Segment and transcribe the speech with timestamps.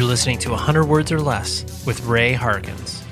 [0.00, 3.02] You're listening to 100 Words or Less with Ray Harkins.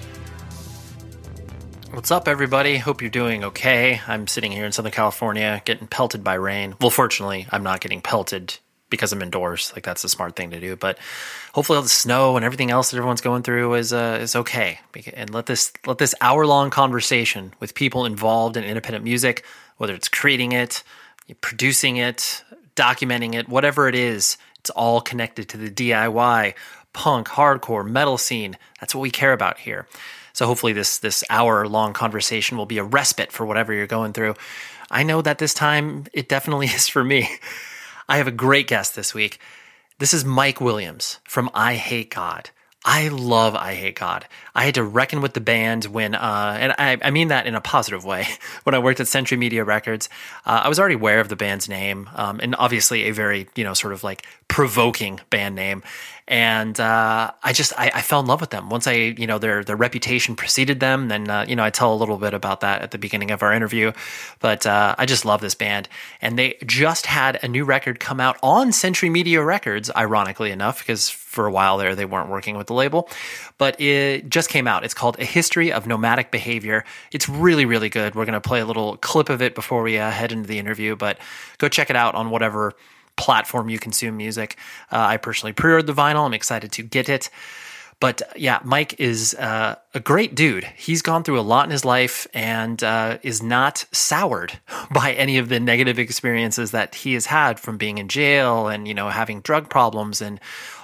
[1.90, 2.78] What's up, everybody?
[2.78, 4.00] Hope you're doing okay.
[4.06, 6.76] I'm sitting here in Southern California getting pelted by rain.
[6.80, 8.56] Well, fortunately, I'm not getting pelted
[8.88, 9.70] because I'm indoors.
[9.74, 10.76] Like that's the smart thing to do.
[10.76, 10.98] But
[11.52, 14.80] hopefully, all the snow and everything else that everyone's going through is uh, is okay.
[15.12, 19.44] And let this let this hour long conversation with people involved in independent music,
[19.76, 20.82] whether it's creating it,
[21.42, 22.42] producing it,
[22.76, 26.54] documenting it, whatever it is, it's all connected to the DIY,
[26.98, 28.58] punk, hardcore, metal scene.
[28.80, 29.86] That's what we care about here.
[30.32, 34.12] So hopefully this this hour long conversation will be a respite for whatever you're going
[34.12, 34.34] through.
[34.90, 37.28] I know that this time it definitely is for me.
[38.08, 39.38] I have a great guest this week.
[40.00, 42.46] This is Mike Williams from Eyehategod.
[42.84, 44.22] I love Eyehategod.
[44.54, 47.54] I had to reckon with the band when, uh, and I, I, mean that in
[47.54, 48.26] a positive way.
[48.64, 50.08] When I worked at Century Media Records,
[50.46, 53.64] uh, I was already aware of the band's name, um, and obviously a very, you
[53.64, 55.82] know, sort of like provoking band name
[56.28, 59.38] and uh, I just I, I, fell in love with them once I you know
[59.38, 61.08] their their reputation preceded them.
[61.08, 63.42] Then uh, you know I tell a little bit about that at the beginning of
[63.42, 63.92] our interview,
[64.38, 65.88] but uh, I just love this band,
[66.20, 70.80] and they just had a new record come out on Century Media Records, ironically enough,
[70.80, 73.08] because for a while there they weren't working with the label,
[73.56, 74.84] but it just came out.
[74.84, 76.84] It's called A History of Nomadic Behavior.
[77.10, 78.14] It's really really good.
[78.14, 80.94] We're gonna play a little clip of it before we uh, head into the interview,
[80.94, 81.18] but
[81.56, 82.74] go check it out on whatever
[83.18, 84.56] platform you consume music.
[84.90, 86.24] Uh, I personally pre ordered the vinyl.
[86.24, 87.28] I'm excited to get it.
[88.00, 90.62] But yeah, Mike is uh, a great dude.
[90.76, 94.60] He's gone through a lot in his life and uh, is not soured
[94.92, 98.86] by any of the negative experiences that he has had from being in jail and
[98.86, 100.38] you know having drug problems and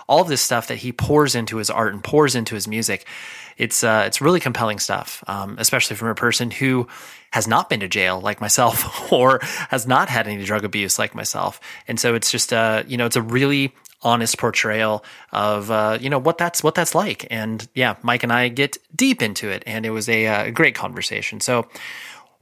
[0.09, 3.07] all of this stuff that he pours into his art and pours into his music.
[3.57, 6.89] It's uh, it's really compelling stuff, um, especially from a person who
[7.31, 11.15] has not been to jail like myself or has not had any drug abuse like
[11.15, 11.61] myself.
[11.87, 13.73] And so it's just uh, you know, it's a really
[14.05, 15.03] honest portrayal
[15.33, 17.27] of uh, you know what that's what that's like.
[17.31, 20.51] And yeah, Mike and I get deep into it, and it was a, uh, a
[20.51, 21.41] great conversation.
[21.41, 21.67] So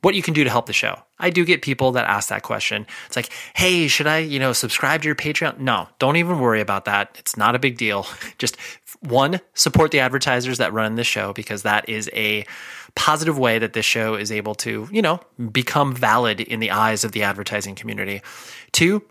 [0.02, 1.00] what you can do to help the show.
[1.18, 2.86] I do get people that ask that question.
[3.06, 5.58] It's like, hey, should I, you know, subscribe to your Patreon?
[5.58, 7.16] No, don't even worry about that.
[7.18, 8.06] It's not a big deal.
[8.38, 8.56] Just
[9.00, 12.44] one, support the advertisers that run this show because that is a
[12.94, 15.20] positive way that this show is able to, you know,
[15.50, 18.20] become valid in the eyes of the advertising community.
[18.72, 19.02] Two,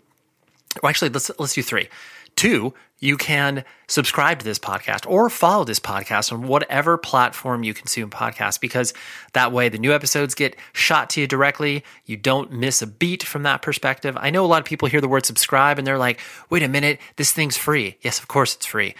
[0.82, 1.88] well, actually, let's let's do three.
[2.36, 2.72] Two,
[3.02, 8.08] you can subscribe to this podcast or follow this podcast on whatever platform you consume
[8.08, 8.94] podcasts because
[9.32, 11.82] that way the new episodes get shot to you directly.
[12.06, 14.16] You don't miss a beat from that perspective.
[14.20, 16.68] I know a lot of people hear the word subscribe and they're like, wait a
[16.68, 17.98] minute, this thing's free.
[18.02, 18.94] Yes, of course it's free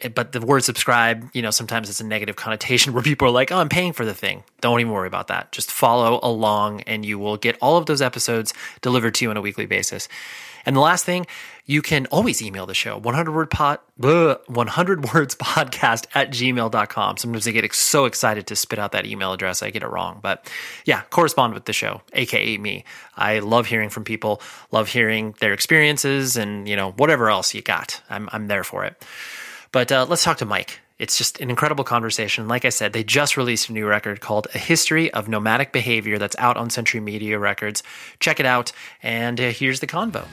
[0.00, 3.30] eh, but the word subscribe, you know, sometimes it's a negative connotation where people are
[3.30, 4.42] like, oh, I'm paying for the thing.
[4.62, 5.52] Don't even worry about that.
[5.52, 9.36] Just follow along and you will get all of those episodes delivered to you on
[9.36, 10.08] a weekly basis.
[10.66, 11.26] And the last thing,
[11.66, 17.16] you can always email the show 100 word pod, 100 words podcast at gmail.com.
[17.16, 20.20] Sometimes I get so excited to spit out that email address, I get it wrong.
[20.22, 20.50] But
[20.84, 22.84] yeah, correspond with the show, aka me.
[23.16, 27.62] I love hearing from people, love hearing their experiences and, you know, whatever else you
[27.62, 28.02] got.
[28.10, 29.02] I'm, I'm there for it.
[29.72, 30.80] But uh, let's talk to Mike.
[30.98, 32.46] It's just an incredible conversation.
[32.46, 36.18] Like I said, they just released a new record called A History of Nomadic Behavior
[36.18, 37.82] that's out on Century Media Records.
[38.20, 38.70] Check it out,
[39.02, 40.24] and uh, here's the convo.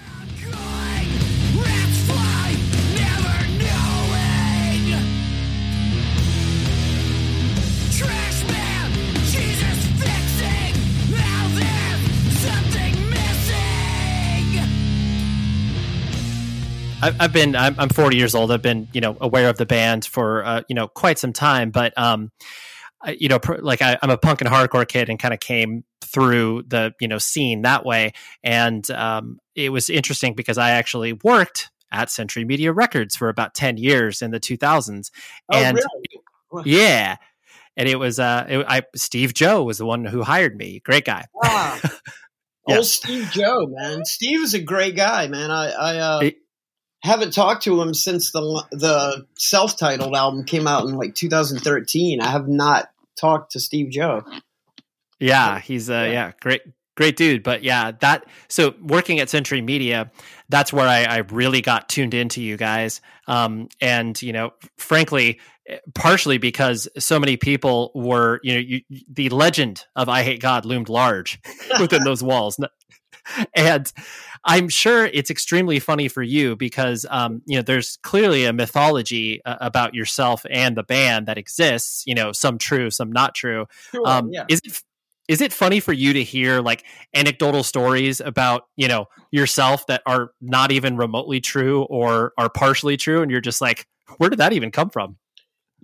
[17.02, 18.52] I've been I'm 40 years old.
[18.52, 21.72] I've been you know aware of the band for uh, you know quite some time,
[21.72, 22.32] but um,
[23.02, 25.84] I, you know like I, am a punk and hardcore kid and kind of came
[26.02, 28.14] through the you know scene that way,
[28.44, 33.54] and um, it was interesting because I actually worked at Century Media Records for about
[33.54, 35.12] 10 years in the 2000s,
[35.52, 35.78] oh, and
[36.52, 36.64] really?
[36.70, 37.18] yeah,
[37.76, 40.82] and it was uh, it, I Steve Joh was the one who hired me.
[40.86, 41.26] Great guy.
[41.44, 41.80] Ah.
[42.68, 42.78] yeah.
[42.78, 44.06] Old Steve Joh, man.
[44.06, 45.50] Steve is a great guy, man.
[45.50, 46.30] I, I uh,
[47.04, 52.22] haven't talked to him since the the self titled album came out in like 2013.
[52.22, 52.90] I have not
[53.20, 54.24] talked to Steve Joh.
[55.20, 56.12] Yeah, he's uh, yeah.
[56.12, 56.62] yeah great
[56.96, 57.44] great dude.
[57.44, 60.12] But yeah, that so working at Century Media,
[60.50, 63.02] that's where I, I really got tuned into you guys.
[63.28, 65.40] Um, and you know, frankly,
[65.94, 71.40] partially because so many people were, you know, you, the legend of Eyehategod loomed large
[71.80, 72.60] within those walls,
[73.56, 73.92] and
[74.44, 79.42] I'm sure it's extremely funny for you because um, you know there's clearly a mythology
[79.46, 82.04] uh, about yourself and the band that exists.
[82.06, 83.68] You know, some true, some not true.
[83.92, 84.46] Sure, um, yeah.
[84.50, 84.82] Is it
[85.28, 86.84] is it funny for you to hear like
[87.14, 92.98] anecdotal stories about you know yourself that are not even remotely true or are partially
[92.98, 95.18] true, and you're just like, where did that even come from?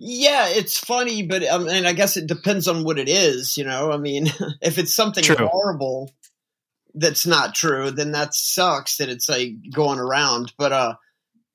[0.00, 3.56] Yeah, it's funny, but um, and I guess it depends on what it is.
[3.56, 4.26] You know, I mean,
[4.62, 5.46] if it's something true.
[5.46, 6.12] horrible
[6.98, 10.52] that's not true, then that sucks that it's like going around.
[10.58, 10.94] But uh,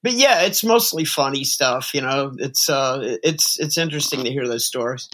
[0.01, 1.93] but yeah, it's mostly funny stuff.
[1.93, 5.09] You know, it's uh, it's it's interesting to hear those stories.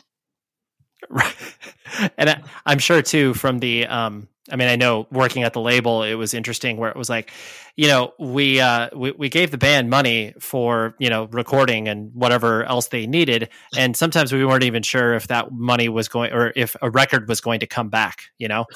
[1.09, 1.35] Right,
[2.17, 5.61] and I, I'm sure too from the um I mean, I know working at the
[5.61, 7.31] label, it was interesting where it was like,
[7.75, 12.13] you know, we uh, we, we gave the band money for you know recording and
[12.13, 16.33] whatever else they needed, and sometimes we weren't even sure if that money was going
[16.33, 18.23] or if a record was going to come back.
[18.37, 18.65] You know.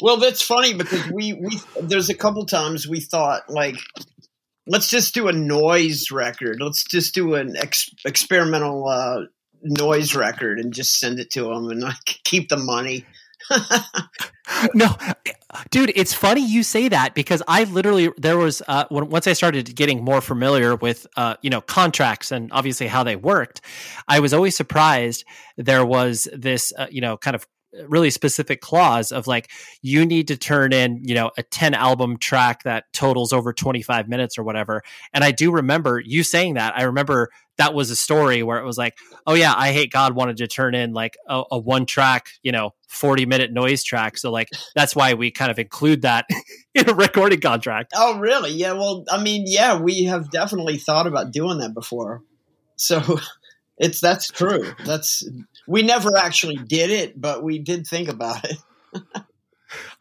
[0.00, 3.76] well, that's funny because we we there's a couple times we thought like,
[4.66, 6.58] let's just do a noise record.
[6.60, 8.88] Let's just do an ex- experimental.
[8.88, 9.20] Uh,
[9.62, 13.04] noise record and just send it to them and like keep the money
[14.74, 14.88] no,
[15.70, 19.32] dude, it's funny you say that because I literally there was uh, when, once I
[19.34, 23.60] started getting more familiar with uh, you know contracts and obviously how they worked,
[24.08, 25.24] I was always surprised
[25.56, 27.46] there was this uh, you know kind of
[27.88, 29.50] really specific clause of like
[29.82, 34.08] you need to turn in you know a 10 album track that totals over 25
[34.08, 34.82] minutes or whatever.
[35.12, 36.76] And i do remember you saying that.
[36.76, 38.96] I remember that was a story where it was like
[39.26, 43.26] oh yeah Eyehategod wanted to turn in like a, a one track you know 40
[43.26, 44.16] minute noise track.
[44.18, 46.26] So like that's why we kind of include that
[46.74, 47.92] in a recording contract.
[47.94, 48.52] Oh really?
[48.52, 52.22] Yeah well i mean yeah we have definitely thought about doing that before.
[52.76, 53.20] So
[53.78, 55.22] it's that's true that's
[55.66, 58.56] we never actually did it, but we did think about it.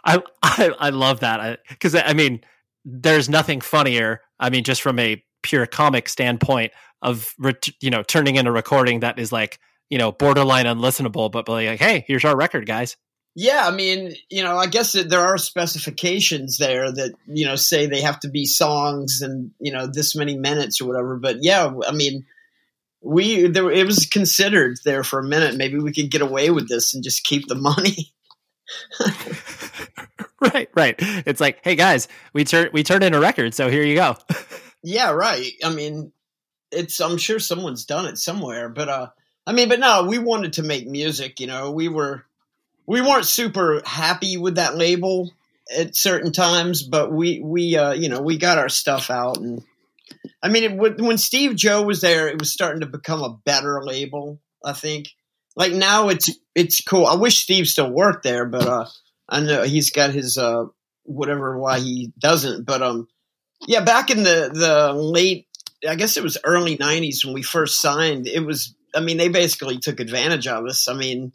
[0.06, 2.42] I, I, I love that because I, I mean,
[2.86, 4.22] there's nothing funnier.
[4.40, 7.34] I mean, just from a pure comic standpoint of
[7.82, 11.80] you know turning in a recording that is like you know borderline unlistenable, but like,
[11.80, 12.96] hey, here's our record, guys.
[13.38, 17.86] Yeah, I mean, you know, I guess there are specifications there that you know say
[17.86, 21.18] they have to be songs and you know this many minutes or whatever.
[21.18, 22.26] But yeah, I mean,
[23.06, 25.56] we there it was considered there for a minute.
[25.56, 28.12] Maybe we could get away with this and just keep the money.
[30.54, 30.96] right, right.
[31.00, 34.18] It's like, hey guys, we turn we turned in a record, so here you go.
[34.84, 35.52] yeah, right.
[35.64, 36.12] I mean,
[36.72, 39.08] it's I'm sure someone's done it somewhere, but uh,
[39.46, 41.40] I mean, but no, we wanted to make music.
[41.40, 42.26] You know, we were
[42.88, 45.32] we weren't super happy with that label
[45.76, 49.64] at certain times, but we we uh, you know we got our stuff out and
[50.42, 53.82] I mean, it, when Steve Joh was there, it was starting to become a better
[53.84, 54.40] label.
[54.66, 55.10] I think.
[55.56, 57.06] Like now, it's it's cool.
[57.06, 58.86] I wish Steve still worked there, but uh,
[59.30, 60.66] I know he's got his uh,
[61.04, 62.66] whatever why he doesn't.
[62.66, 63.08] But um,
[63.68, 65.48] yeah, back in the the late,
[65.88, 68.28] I guess it was early '90s when we first signed.
[68.28, 70.90] It was, I mean, they basically took advantage of us.
[70.90, 71.32] I mean,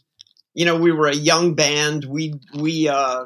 [0.52, 2.04] you know, we were a young band.
[2.04, 3.24] We we uh,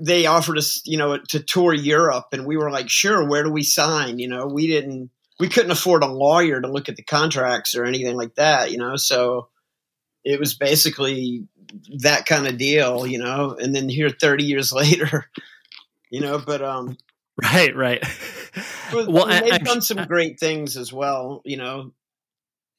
[0.00, 3.50] they offered us, you know, to tour Europe, and we were like, sure, where do
[3.50, 4.18] we sign?
[4.18, 7.84] You know, we didn't, we couldn't afford a lawyer to look at the contracts or
[7.84, 9.48] anything like that, you know, so
[10.24, 11.46] it was basically
[12.00, 15.30] that kind of deal, you know, and then here 30 years later,
[16.10, 16.96] you know, but, um,
[17.42, 18.04] right, right.
[18.90, 21.92] But, well, they've I, done some great things as well, you know.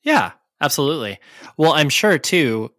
[0.03, 0.31] Yeah,
[0.61, 1.19] absolutely.
[1.57, 2.71] Well, I'm sure too,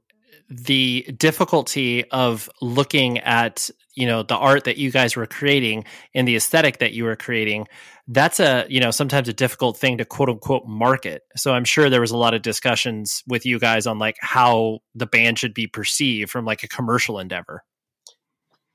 [0.49, 6.27] the difficulty of looking at you know the art that you guys were creating and
[6.27, 7.67] the aesthetic that you were creating
[8.09, 11.91] that's a you know sometimes a difficult thing to quote unquote market so i'm sure
[11.91, 15.55] there was a lot of discussions with you guys on like how the band should
[15.55, 17.65] be perceived from like a commercial endeavor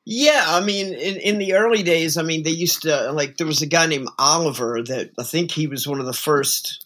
[0.05, 3.47] yeah i mean in, in the early days i mean they used to like there
[3.47, 6.85] was a guy named oliver that i think he was one of the first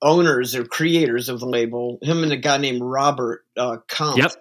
[0.00, 4.18] owners or creators of the label him and a guy named robert uh, Kampf.
[4.18, 4.32] Yep.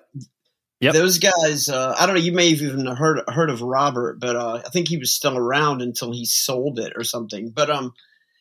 [0.81, 0.93] Yep.
[0.93, 2.21] Those guys, uh, I don't know.
[2.21, 5.37] You may have even heard heard of Robert, but uh, I think he was still
[5.37, 7.51] around until he sold it or something.
[7.51, 7.93] But um,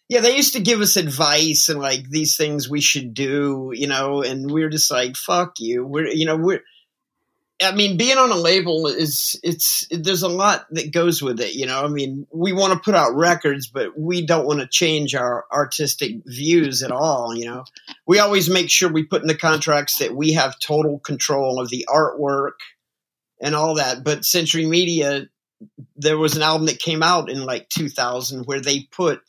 [0.08, 3.86] yeah, they used to give us advice and like these things we should do, you
[3.88, 6.62] know, and we we're just like, "Fuck you." We're you know we're
[7.62, 11.54] I mean, being on a label is it's there's a lot that goes with it.
[11.54, 14.66] You know, I mean, we want to put out records, but we don't want to
[14.66, 17.34] change our artistic views at all.
[17.34, 17.64] You know,
[18.06, 21.70] we always make sure we put in the contracts that we have total control of
[21.70, 22.52] the artwork
[23.40, 24.04] and all that.
[24.04, 25.26] But Century Media,
[25.96, 29.22] there was an album that came out in like 2000 where they put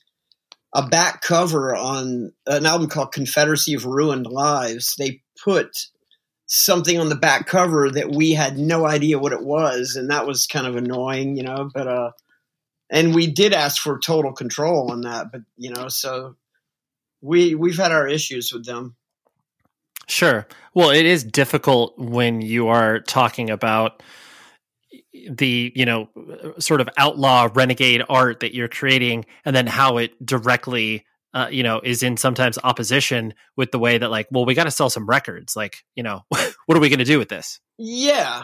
[0.74, 4.96] a back cover on an album called Confederacy of Ruined Lives.
[4.98, 5.88] They put
[6.46, 10.28] something on the back cover that we had no idea what it was, and that
[10.28, 11.70] was kind of annoying, you know.
[11.74, 12.12] But uh,
[12.90, 16.36] and we did ask for total control on that, but you know, so
[17.22, 18.96] we we've had our issues with them.
[20.08, 20.48] Sure.
[20.74, 24.04] Well, it is difficult when you are talking about
[25.30, 26.10] the you know
[26.60, 31.64] sort of outlaw renegade art that you're creating and then how it directly uh, you
[31.64, 34.90] know, is in sometimes opposition with the way that like, well, we got to sell
[34.90, 35.56] some records.
[35.56, 37.60] Like, you know, what are we going to do with this?
[37.78, 38.44] Yeah,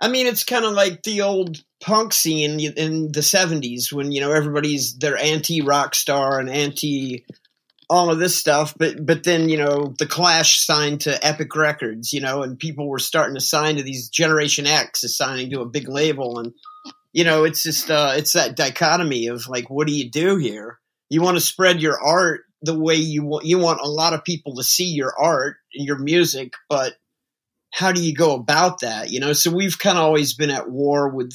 [0.00, 4.20] I mean, it's kind of like the old punk scene in the '70s when you
[4.20, 7.24] know everybody's they're anti rock star and anti
[7.88, 12.12] all of this stuff, but but then you know the Clash signed to Epic Records,
[12.12, 15.60] you know, and people were starting to sign to these Generation X is signing to
[15.60, 16.52] a big label, and
[17.12, 20.80] you know it's just uh, it's that dichotomy of like, what do you do here?
[21.12, 23.44] You want to spread your art the way you want.
[23.44, 26.94] You want a lot of people to see your art and your music, but
[27.70, 29.10] how do you go about that?
[29.10, 31.34] You know, so we've kind of always been at war with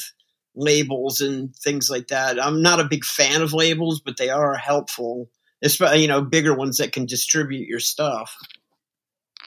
[0.55, 2.43] labels and things like that.
[2.43, 5.29] I'm not a big fan of labels, but they are helpful,
[5.61, 8.35] especially you know bigger ones that can distribute your stuff.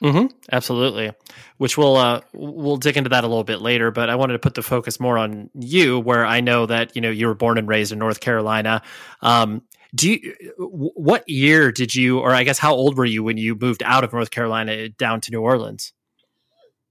[0.01, 0.27] Mm-hmm.
[0.51, 1.11] Absolutely.
[1.57, 3.91] Which we'll uh, we'll dig into that a little bit later.
[3.91, 7.01] But I wanted to put the focus more on you, where I know that you
[7.01, 8.81] know you were born and raised in North Carolina.
[9.21, 9.61] Um,
[9.93, 13.55] do you, what year did you, or I guess how old were you when you
[13.55, 15.93] moved out of North Carolina down to New Orleans?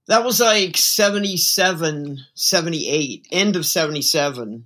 [0.07, 4.65] That was like 77, 78, end of 77.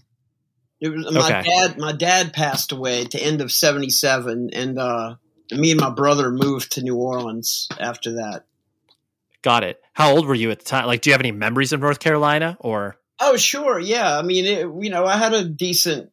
[0.82, 5.15] It was my dad my dad passed away at the end of 77 and uh,
[5.51, 8.46] me and my brother moved to New Orleans after that.
[9.42, 9.82] Got it.
[9.94, 10.86] How old were you at the time?
[10.86, 13.80] Like do you have any memories of North Carolina or Oh, sure.
[13.80, 14.18] Yeah.
[14.18, 16.12] I mean, it, you know, I had a decent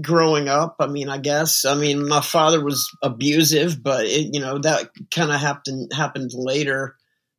[0.00, 0.76] growing up.
[0.80, 1.64] I mean, I guess.
[1.64, 6.30] I mean, my father was abusive, but it, you know, that kind of happened happened
[6.34, 6.96] later.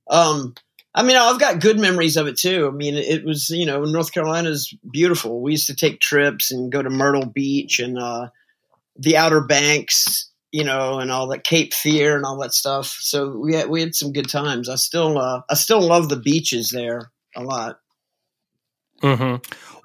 [0.10, 0.54] Um,
[0.94, 2.68] I mean, I've got good memories of it too.
[2.68, 5.42] I mean, it was, you know, North Carolina's beautiful.
[5.42, 8.30] We used to take trips and go to Myrtle Beach and uh,
[8.96, 12.96] the Outer Banks, you know, and all that Cape Fear and all that stuff.
[13.02, 14.70] So we had we had some good times.
[14.70, 17.80] I still uh, I still love the beaches there a lot.
[19.14, 19.36] Hmm.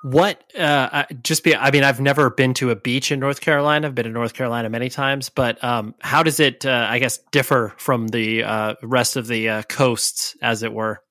[0.03, 0.43] What?
[0.59, 1.55] Uh, just be.
[1.55, 3.87] I mean, I've never been to a beach in North Carolina.
[3.87, 6.65] I've been to North Carolina many times, but um, how does it?
[6.65, 11.03] Uh, I guess differ from the uh, rest of the uh, coasts, as it were.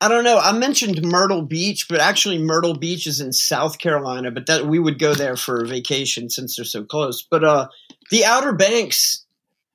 [0.00, 0.38] I don't know.
[0.38, 4.30] I mentioned Myrtle Beach, but actually Myrtle Beach is in South Carolina.
[4.30, 7.26] But that we would go there for a vacation since they're so close.
[7.28, 7.68] But uh,
[8.12, 9.24] the Outer Banks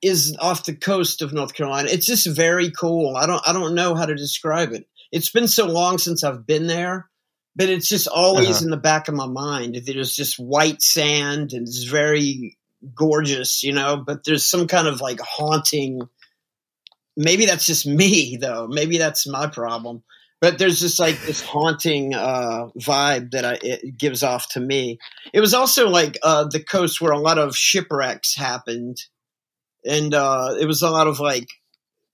[0.00, 1.90] is off the coast of North Carolina.
[1.90, 3.16] It's just very cool.
[3.16, 3.42] I don't.
[3.46, 4.86] I don't know how to describe it.
[5.12, 7.10] It's been so long since I've been there
[7.56, 8.64] but it's just always uh-huh.
[8.64, 9.80] in the back of my mind.
[9.84, 12.56] There's just white sand and it's very
[12.94, 16.00] gorgeous, you know, but there's some kind of like haunting.
[17.16, 18.66] Maybe that's just me though.
[18.68, 20.02] Maybe that's my problem.
[20.40, 24.98] But there's just like this haunting uh, vibe that I, it gives off to me.
[25.34, 28.96] It was also like uh, the coast where a lot of shipwrecks happened,
[29.84, 31.48] and uh, it was a lot of like.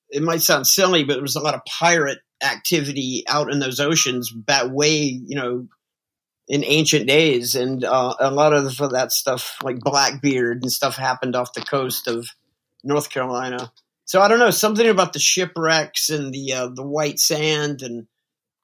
[0.08, 3.80] It might sound silly, but it was a lot of pirate activity out in those
[3.80, 5.68] oceans that way, you know,
[6.48, 7.54] in ancient days.
[7.54, 12.06] And uh, a lot of that stuff, like Blackbeard and stuff, happened off the coast
[12.06, 12.28] of
[12.84, 13.72] North Carolina.
[14.04, 18.06] So I don't know something about the shipwrecks and the uh, the white sand and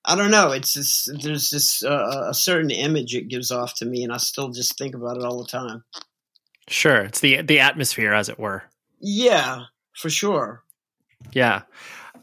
[0.05, 0.51] I don't know.
[0.51, 4.17] It's this, there's this uh, a certain image it gives off to me, and I
[4.17, 5.85] still just think about it all the time.
[6.69, 8.65] Sure, it's the the atmosphere, as it were.
[9.01, 9.65] Yeah,
[9.95, 10.63] for sure.
[11.33, 11.63] Yeah.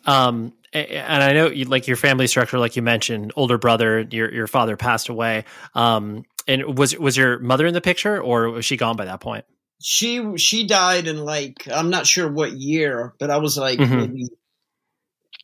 [0.05, 4.33] Um, and I know you, like your family structure, like you mentioned, older brother, your
[4.33, 5.45] your father passed away.
[5.73, 9.19] Um, and was was your mother in the picture, or was she gone by that
[9.21, 9.45] point?
[9.81, 13.97] She she died in like I'm not sure what year, but I was like mm-hmm.
[13.97, 14.27] maybe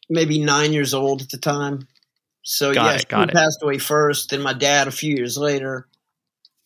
[0.10, 1.88] maybe nine years old at the time.
[2.44, 5.88] So got yeah, it, she passed away first, and my dad a few years later.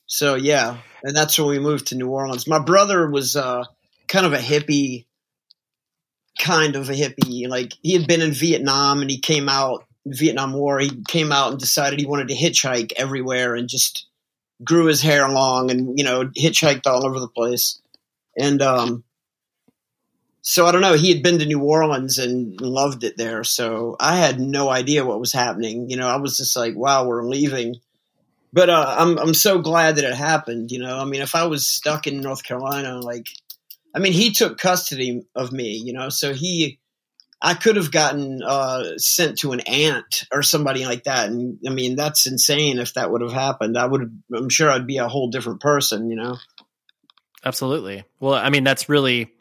[0.07, 2.47] So yeah, and that's when we moved to New Orleans.
[2.47, 3.63] My brother was uh,
[4.07, 5.05] kind of a hippie
[6.39, 7.47] kind of a hippie.
[7.47, 10.79] Like he had been in Vietnam and he came out Vietnam War.
[10.79, 14.07] He came out and decided he wanted to hitchhike everywhere and just
[14.63, 17.79] grew his hair long and you know hitchhiked all over the place.
[18.37, 19.03] And um,
[20.41, 20.93] so I don't know.
[20.95, 23.43] He had been to New Orleans and loved it there.
[23.43, 25.89] So I had no idea what was happening.
[25.89, 27.75] You know, I was just like, wow, we're leaving.
[28.51, 30.71] But uh, I'm I'm so glad that it happened.
[30.71, 33.27] You know, I mean, if I was stuck in North Carolina, like
[33.95, 36.79] I mean, he took custody of me, you know, so he,
[37.41, 41.29] I could have gotten uh, sent to an aunt or somebody like that.
[41.29, 43.77] And I mean, that's insane if that would have happened.
[43.77, 46.37] I would I'm sure I'd be a whole different person, you know?
[47.43, 48.03] Absolutely.
[48.19, 49.31] Well, I mean, that's really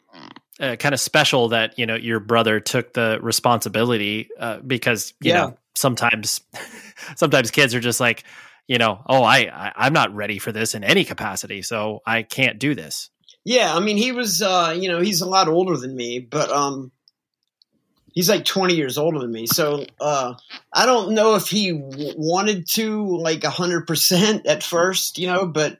[0.59, 5.31] uh, kind of special that, you know, your brother took the responsibility uh, because, you
[5.31, 5.41] yeah.
[5.41, 6.41] know, sometimes,
[7.15, 8.23] sometimes kids are just like,
[8.67, 11.61] you know, oh, I, I, I'm not ready for this in any capacity.
[11.61, 13.09] So I can't do this.
[13.49, 16.51] Yeah, I mean, he was, uh, you know, he's a lot older than me, but
[16.51, 16.91] um,
[18.13, 19.47] he's like 20 years older than me.
[19.47, 20.35] So uh,
[20.71, 25.79] I don't know if he w- wanted to like 100% at first, you know, but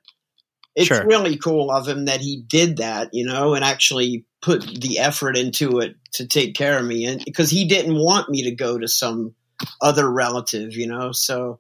[0.76, 1.06] it's sure.
[1.06, 5.38] really cool of him that he did that, you know, and actually put the effort
[5.38, 8.80] into it to take care of me, and because he didn't want me to go
[8.80, 9.36] to some
[9.80, 11.60] other relative, you know, so.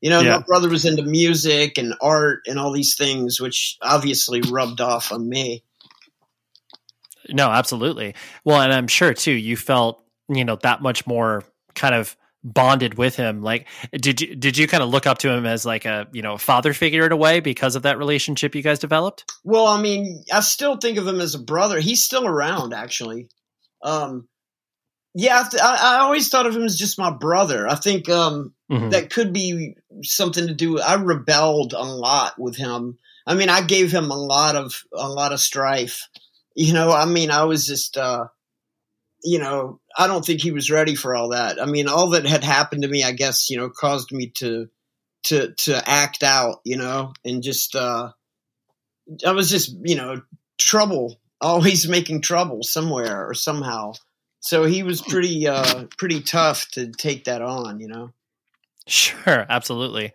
[0.00, 0.36] You know, yeah.
[0.36, 5.10] my brother was into music and art and all these things, which obviously rubbed off
[5.12, 5.64] on me.
[7.28, 8.14] No, absolutely.
[8.44, 11.42] Well, and I'm sure too, you felt, you know, that much more
[11.74, 15.28] kind of bonded with him like did you did you kind of look up to
[15.28, 18.54] him as like a you know father figure in a way because of that relationship
[18.54, 22.04] you guys developed well i mean i still think of him as a brother he's
[22.04, 23.28] still around actually
[23.82, 24.28] um
[25.14, 28.90] yeah i, I always thought of him as just my brother i think um mm-hmm.
[28.90, 33.60] that could be something to do i rebelled a lot with him i mean i
[33.62, 36.08] gave him a lot of a lot of strife
[36.54, 38.26] you know i mean i was just uh
[39.22, 41.60] you know, I don't think he was ready for all that.
[41.60, 44.68] I mean, all that had happened to me, I guess, you know, caused me to
[45.24, 48.12] to to act out, you know, and just uh
[49.26, 50.22] I was just, you know,
[50.58, 53.92] trouble, always making trouble somewhere or somehow.
[54.40, 58.12] So he was pretty uh pretty tough to take that on, you know.
[58.86, 60.12] Sure, absolutely.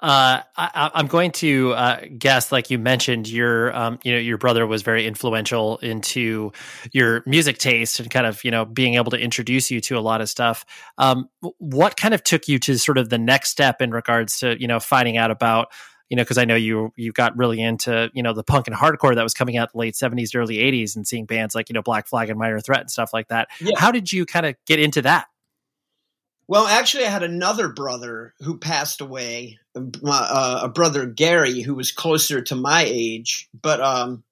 [0.00, 4.38] Uh, I, am going to uh, guess, like you mentioned, your um, you know your
[4.38, 6.52] brother was very influential into
[6.92, 10.00] your music taste and kind of you know being able to introduce you to a
[10.00, 10.64] lot of stuff.
[10.98, 11.28] Um,
[11.58, 14.68] what kind of took you to sort of the next step in regards to you
[14.68, 15.72] know finding out about
[16.08, 18.76] you know because I know you you got really into you know the punk and
[18.76, 21.74] hardcore that was coming out the late 70s, early 80s, and seeing bands like you
[21.74, 23.48] know Black Flag and Minor Threat and stuff like that.
[23.60, 23.78] Yeah.
[23.78, 25.26] How did you kind of get into that?
[26.48, 31.92] Well, actually, I had another brother who passed away, uh, a brother Gary, who was
[31.92, 33.50] closer to my age.
[33.60, 34.24] But um,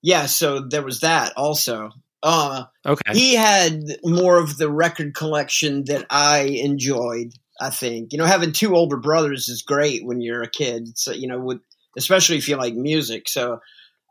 [0.00, 1.90] yeah, so there was that also.
[2.22, 3.12] Uh, okay.
[3.12, 7.32] He had more of the record collection that I enjoyed.
[7.60, 10.96] I think you know having two older brothers is great when you're a kid.
[10.98, 11.60] So you know, with
[11.96, 13.28] especially if you like music.
[13.28, 13.60] So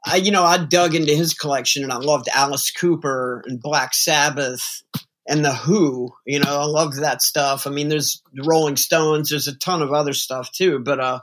[0.06, 3.94] I, you know, I dug into his collection and I loved Alice Cooper and Black
[3.94, 4.84] Sabbath
[5.28, 6.14] and the Who.
[6.26, 7.68] You know, I loved that stuff.
[7.68, 9.30] I mean, there's the Rolling Stones.
[9.30, 11.20] There's a ton of other stuff too, but uh,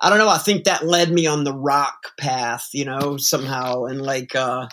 [0.00, 0.28] I don't know.
[0.28, 2.68] I think that led me on the rock path.
[2.72, 4.66] You know, somehow, and like, uh,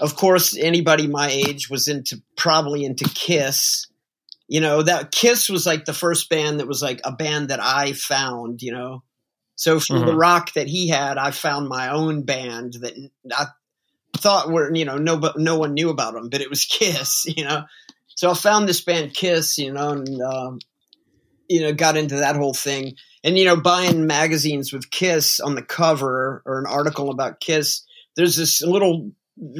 [0.00, 3.86] of course, anybody my age was into probably into Kiss.
[4.48, 7.60] You know, that Kiss was like the first band that was like a band that
[7.60, 8.62] I found.
[8.62, 9.02] You know.
[9.56, 10.06] So from mm-hmm.
[10.06, 12.94] the rock that he had, I found my own band that
[13.32, 13.46] I
[14.16, 17.44] thought were you know no no one knew about them, but it was Kiss, you
[17.44, 17.64] know.
[18.16, 20.58] So I found this band Kiss, you know, and um,
[21.48, 25.54] you know got into that whole thing, and you know buying magazines with Kiss on
[25.54, 27.82] the cover or an article about Kiss.
[28.16, 29.10] There's this little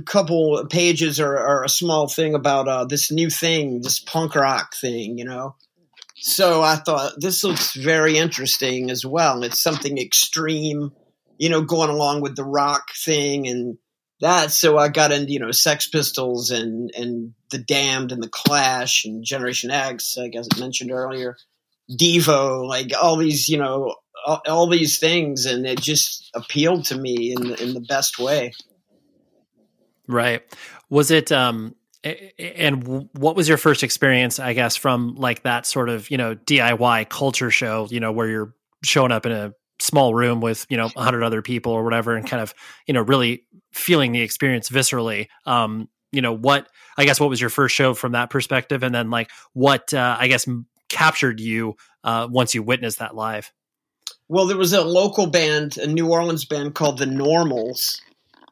[0.06, 4.74] couple pages or, or a small thing about uh, this new thing, this punk rock
[4.74, 5.56] thing, you know.
[6.16, 9.42] So I thought this looks very interesting as well.
[9.42, 10.92] It's something extreme,
[11.38, 13.78] you know, going along with the rock thing and
[14.20, 14.52] that.
[14.52, 19.04] So I got into you know Sex Pistols and and the Damned and the Clash
[19.04, 20.16] and Generation X.
[20.16, 21.36] I guess I mentioned earlier,
[21.90, 26.96] Devo, like all these you know all, all these things, and it just appealed to
[26.96, 28.52] me in in the best way.
[30.06, 30.42] Right.
[30.90, 31.74] Was it um
[32.38, 36.34] and what was your first experience i guess from like that sort of you know
[36.34, 40.76] diy culture show you know where you're showing up in a small room with you
[40.76, 42.54] know 100 other people or whatever and kind of
[42.86, 45.28] you know really feeling the experience viscerally?
[45.46, 48.82] Um you know what i guess what was your first show from that perspective?
[48.82, 50.46] And then like what uh, i guess
[50.88, 53.50] captured you uh, once you witnessed that live?
[54.28, 58.00] Well there was a local band a new orleans band called the normals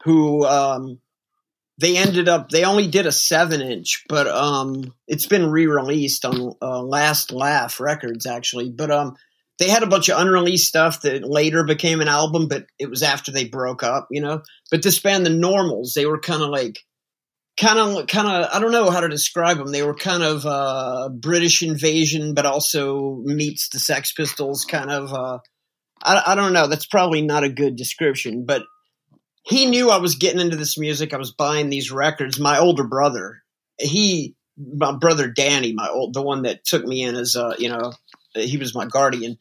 [0.04, 0.98] who um
[1.78, 6.54] they ended up they only did a seven inch but um it's been re-released on
[6.60, 9.16] uh, last laugh records actually but um
[9.62, 13.02] they had a bunch of unreleased stuff that later became an album, but it was
[13.02, 14.42] after they broke up, you know.
[14.72, 16.80] But this band, the Normals, they were kind of like,
[17.56, 19.70] kind of, kind of, I don't know how to describe them.
[19.70, 25.12] They were kind of uh, British invasion, but also meets the Sex Pistols, kind of.
[25.12, 25.38] Uh,
[26.02, 26.66] I, I don't know.
[26.66, 28.62] That's probably not a good description, but
[29.42, 31.12] he knew I was getting into this music.
[31.12, 32.38] I was buying these records.
[32.38, 33.42] My older brother,
[33.78, 37.68] he, my brother Danny, my old, the one that took me in as, uh, you
[37.68, 37.92] know,
[38.34, 39.38] he was my guardian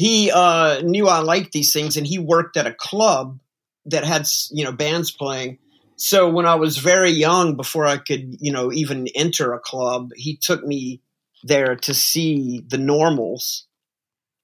[0.00, 3.38] he uh, knew I liked these things, and he worked at a club
[3.84, 5.58] that had you know bands playing.
[5.96, 10.12] So when I was very young, before I could you know even enter a club,
[10.16, 11.02] he took me
[11.42, 13.66] there to see the Normals.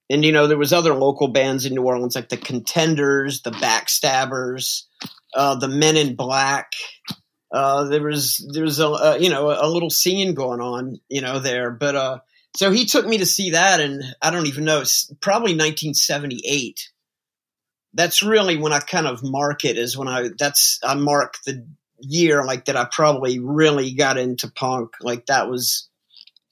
[0.09, 3.51] And you know there was other local bands in New Orleans like the Contenders, the
[3.51, 4.83] Backstabbers,
[5.33, 6.71] uh, the Men in Black.
[7.51, 11.21] Uh, there was there was a, a, you know a little scene going on you
[11.21, 12.19] know there, but uh,
[12.55, 14.83] so he took me to see that, and I don't even know,
[15.21, 16.89] probably 1978.
[17.93, 21.65] that's really when I kind of mark it is when I that's I mark the
[21.99, 25.89] year like that I probably really got into punk like that was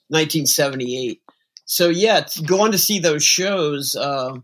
[0.09, 1.21] 1978.
[1.65, 4.37] So yeah, going to see those shows uh,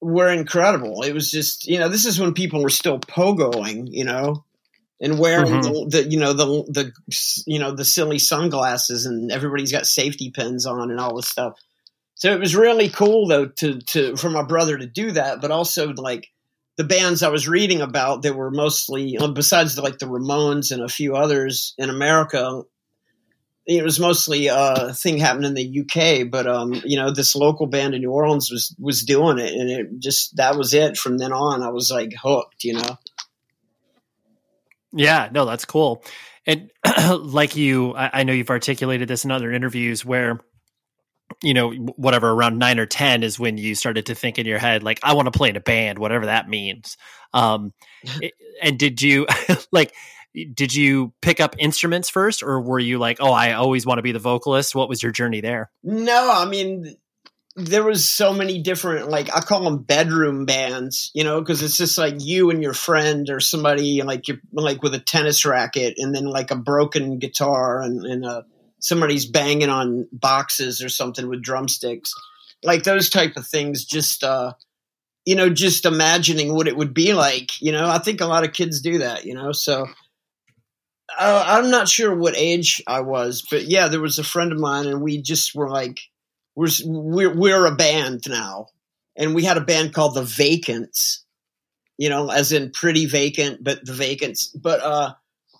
[0.00, 1.02] were incredible.
[1.02, 4.44] It was just you know this is when people were still pogoing, you know,
[5.00, 5.88] and wearing mm-hmm.
[5.88, 6.92] the, the, you know the the
[7.46, 11.54] you know the silly sunglasses and everybody's got safety pins on and all this stuff.
[12.14, 15.50] So it was really cool though to to for my brother to do that, but
[15.50, 16.28] also like
[16.76, 20.82] the bands I was reading about, they were mostly besides the, like the Ramones and
[20.82, 22.62] a few others in America.
[23.72, 27.66] It was mostly a thing happening in the UK, but um, you know, this local
[27.66, 30.96] band in New Orleans was was doing it, and it just that was it.
[30.96, 32.98] From then on, I was like hooked, you know.
[34.92, 36.02] Yeah, no, that's cool.
[36.46, 36.70] And
[37.18, 40.40] like you, I, I know you've articulated this in other interviews where
[41.42, 44.58] you know, whatever around nine or 10 is when you started to think in your
[44.58, 46.96] head, like, I want to play in a band, whatever that means.
[47.32, 47.72] Um,
[48.62, 49.26] and did you
[49.72, 49.94] like,
[50.54, 54.02] did you pick up instruments first or were you like, oh, I always want to
[54.02, 54.74] be the vocalist?
[54.74, 55.70] What was your journey there?
[55.82, 56.96] No, I mean,
[57.56, 61.76] there was so many different, like, I call them bedroom bands, you know, because it's
[61.76, 65.94] just like you and your friend or somebody like you're like with a tennis racket
[65.98, 68.44] and then like a broken guitar and, and a,
[68.80, 72.14] somebody's banging on boxes or something with drumsticks
[72.62, 74.52] like those type of things just uh
[75.24, 78.44] you know just imagining what it would be like you know i think a lot
[78.44, 79.86] of kids do that you know so
[81.18, 84.58] uh, i'm not sure what age i was but yeah there was a friend of
[84.58, 86.00] mine and we just were like
[86.54, 88.66] we're we're, we're a band now
[89.16, 91.24] and we had a band called the vacants
[91.98, 95.12] you know as in pretty vacant but the vacants but uh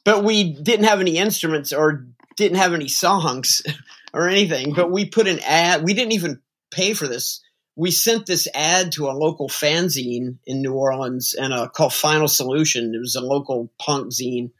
[0.04, 3.62] but we didn't have any instruments or didn't have any songs
[4.14, 5.84] or anything, but we put an ad.
[5.84, 7.40] We didn't even pay for this.
[7.76, 12.28] We sent this ad to a local fanzine in New Orleans and uh, called Final
[12.28, 12.94] Solution.
[12.94, 14.50] It was a local punk zine,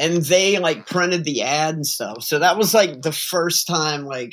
[0.00, 2.22] and they like printed the ad and stuff.
[2.22, 4.32] So that was like the first time, like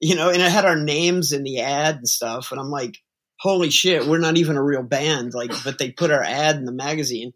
[0.00, 2.50] you know, and it had our names in the ad and stuff.
[2.50, 2.98] And I'm like,
[3.38, 5.32] holy shit, we're not even a real band.
[5.32, 7.32] Like, but they put our ad in the magazine.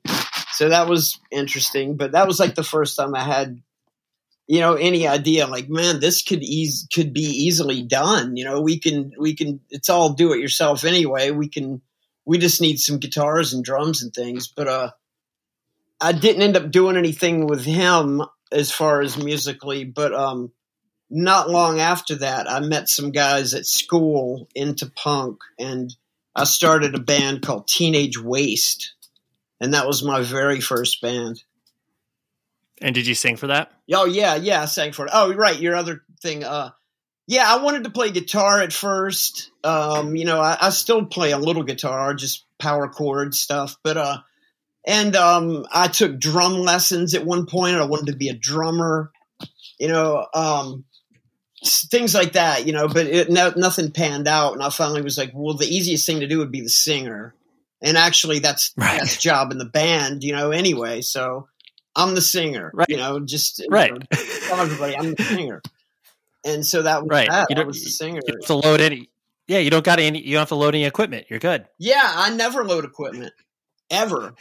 [0.52, 1.96] So that was interesting.
[1.96, 3.62] But that was like the first time I had
[4.48, 8.60] you know any idea like man this could ease could be easily done you know
[8.60, 11.80] we can we can it's all do it yourself anyway we can
[12.26, 14.90] we just need some guitars and drums and things but uh
[16.00, 20.52] i didn't end up doing anything with him as far as musically but um
[21.08, 25.94] not long after that i met some guys at school into punk and
[26.34, 28.94] i started a band called teenage waste
[29.60, 31.42] and that was my very first band
[32.80, 33.72] and did you sing for that?
[33.92, 35.10] Oh yeah, yeah, I sang for it.
[35.12, 36.44] Oh right, your other thing.
[36.44, 36.70] Uh,
[37.26, 39.50] yeah, I wanted to play guitar at first.
[39.62, 43.76] Um, you know, I, I, still play a little guitar, just power chord stuff.
[43.84, 44.18] But uh,
[44.86, 47.76] and um, I took drum lessons at one point.
[47.76, 49.10] I wanted to be a drummer.
[49.78, 50.84] You know, um,
[51.64, 52.66] things like that.
[52.66, 55.66] You know, but it, no, nothing panned out, and I finally was like, well, the
[55.66, 57.34] easiest thing to do would be the singer.
[57.82, 58.98] And actually, that's right.
[58.98, 60.22] that's job in the band.
[60.22, 61.48] You know, anyway, so
[61.96, 62.70] I'm the singer.
[62.74, 62.88] Right.
[62.88, 63.90] You know, just right.
[63.90, 64.06] You know,
[64.48, 65.62] tell everybody I'm the singer.
[66.44, 67.28] And so that was right.
[67.28, 67.48] that.
[67.50, 68.20] You don't, I was the singer.
[68.26, 69.10] You have to load any.
[69.46, 70.22] Yeah, you don't got any.
[70.22, 71.26] You don't have to load any equipment.
[71.28, 71.66] You're good.
[71.78, 73.32] Yeah, I never load equipment
[73.90, 74.34] ever.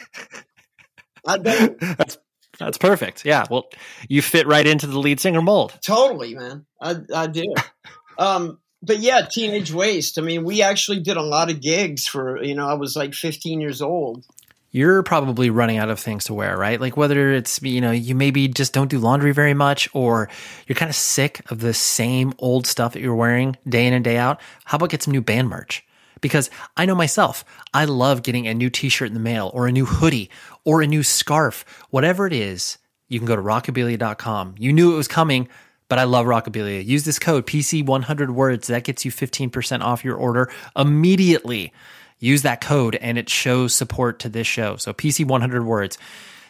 [1.27, 1.79] I don't.
[1.97, 2.17] That's
[2.57, 3.23] that's perfect.
[3.23, 3.45] Yeah.
[3.49, 3.69] Well,
[4.09, 5.79] you fit right into the lead singer mold.
[5.81, 6.65] Totally, man.
[6.81, 7.45] I I do.
[8.17, 10.17] um, but yeah, Teenage Waste.
[10.17, 12.43] I mean, we actually did a lot of gigs for.
[12.43, 14.25] You know, I was like 15 years old,
[14.71, 16.79] you're probably running out of things to wear, right?
[16.79, 20.29] Like whether it's, you know, you maybe just don't do laundry very much or
[20.67, 24.03] you're kind of sick of the same old stuff that you're wearing day in and
[24.03, 24.39] day out.
[24.65, 25.83] How about get some new band merch?
[26.21, 29.67] Because I know myself, I love getting a new t shirt in the mail or
[29.67, 30.29] a new hoodie
[30.65, 32.77] or a new scarf, whatever it is.
[33.07, 34.55] You can go to rockabilia.com.
[34.57, 35.49] You knew it was coming,
[35.87, 36.85] but I love Rockabilia.
[36.85, 38.67] Use this code PC100 words.
[38.67, 41.73] That gets you 15% off your order immediately
[42.19, 44.75] use that code and it shows support to this show.
[44.75, 45.97] So PC 100 words.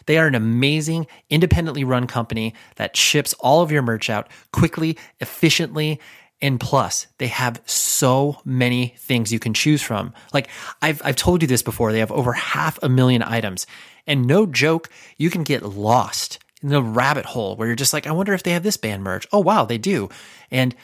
[0.06, 4.98] They are an amazing, independently run company that ships all of your merch out quickly,
[5.20, 6.00] efficiently,
[6.42, 10.14] and plus, they have so many things you can choose from.
[10.32, 10.48] Like
[10.80, 13.66] I've I've told you this before, they have over half a million items.
[14.06, 18.06] And no joke, you can get lost in the rabbit hole where you're just like,
[18.06, 19.26] I wonder if they have this band merch.
[19.32, 20.08] Oh wow, they do.
[20.50, 20.74] And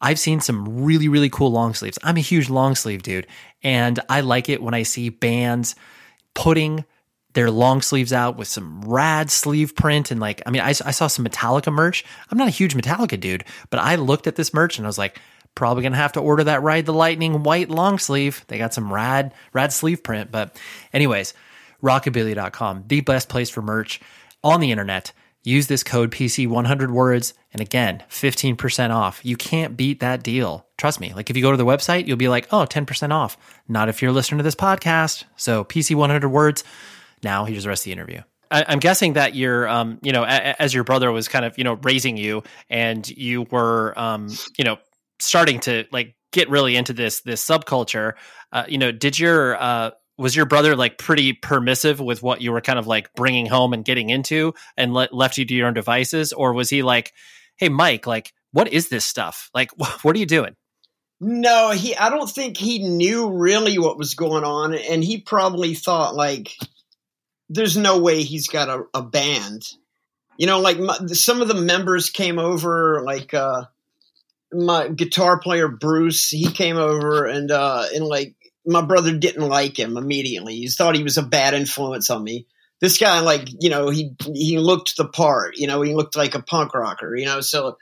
[0.00, 1.98] I've seen some really, really cool long sleeves.
[2.02, 3.26] I'm a huge long sleeve dude,
[3.62, 5.76] and I like it when I see bands
[6.34, 6.84] putting
[7.34, 10.10] their long sleeves out with some rad sleeve print.
[10.10, 12.04] And like, I mean, I, I saw some Metallica merch.
[12.30, 14.98] I'm not a huge Metallica dude, but I looked at this merch and I was
[14.98, 15.20] like,
[15.54, 18.44] probably gonna have to order that Ride the Lightning white long sleeve.
[18.48, 20.30] They got some rad rad sleeve print.
[20.30, 20.58] But
[20.92, 21.34] anyways,
[21.82, 24.00] rockabilia.com, the best place for merch
[24.42, 25.12] on the internet.
[25.44, 29.20] Use this code PC 100 words and again, 15% off.
[29.24, 30.66] You can't beat that deal.
[30.78, 31.12] Trust me.
[31.12, 33.36] Like if you go to the website, you'll be like, "Oh, 10% off."
[33.68, 35.24] Not if you're listening to this podcast.
[35.36, 36.64] So, PC 100 words.
[37.22, 38.22] Now, here's the rest of the interview.
[38.50, 41.64] I, am guessing that you're, um, you know, as your brother was kind of, you
[41.64, 44.76] know, raising you, and you were, um, you know,
[45.18, 48.12] starting to like get really into this this subculture.
[48.52, 52.52] Uh, you know, did your uh, was your brother like pretty permissive with what you
[52.52, 55.68] were kind of like bringing home and getting into, and le- left you to your
[55.68, 57.12] own devices, or was he like,
[57.56, 59.50] "Hey, Mike, like, what is this stuff?
[59.54, 60.54] Like, wh- what are you doing?"
[61.20, 61.96] No, he.
[61.96, 66.52] I don't think he knew really what was going on, and he probably thought like
[67.52, 69.62] there's no way he's got a, a band.
[70.38, 73.64] You know, like my, some of the members came over, like uh,
[74.52, 76.28] my guitar player Bruce.
[76.30, 78.34] He came over and uh, and like
[78.66, 80.56] my brother didn't like him immediately.
[80.56, 82.46] He thought he was a bad influence on me.
[82.80, 85.56] This guy, like you know, he he looked the part.
[85.56, 87.14] You know, he looked like a punk rocker.
[87.14, 87.76] You know, so.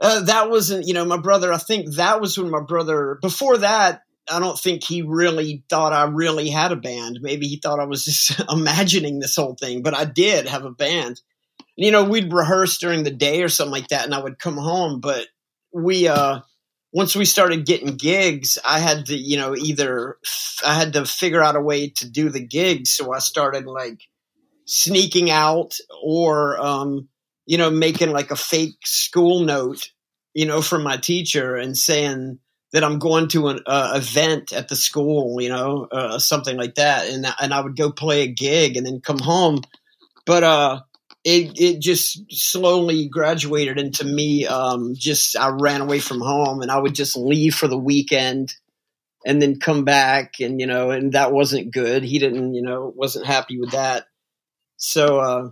[0.00, 1.52] Uh, that wasn't, you know, my brother.
[1.52, 3.18] I think that was when my brother.
[3.20, 7.20] Before that, I don't think he really thought I really had a band.
[7.22, 10.70] Maybe he thought I was just imagining this whole thing, but I did have a
[10.70, 11.20] band.
[11.76, 14.56] You know, we'd rehearse during the day or something like that, and I would come
[14.56, 15.00] home.
[15.00, 15.26] But
[15.72, 16.40] we, uh,
[16.92, 20.16] once we started getting gigs, I had to, you know, either
[20.66, 22.90] I had to figure out a way to do the gigs.
[22.90, 24.00] So I started like
[24.64, 27.08] sneaking out or, um,
[27.46, 29.90] you know, making like a fake school note,
[30.34, 32.38] you know, from my teacher and saying,
[32.72, 36.74] that I'm going to an uh, event at the school, you know, uh, something like
[36.74, 39.62] that, and and I would go play a gig and then come home.
[40.26, 40.80] But uh,
[41.24, 44.46] it it just slowly graduated into me.
[44.46, 48.54] Um, just I ran away from home, and I would just leave for the weekend,
[49.24, 52.02] and then come back, and you know, and that wasn't good.
[52.02, 54.06] He didn't, you know, wasn't happy with that.
[54.76, 55.50] So, uh,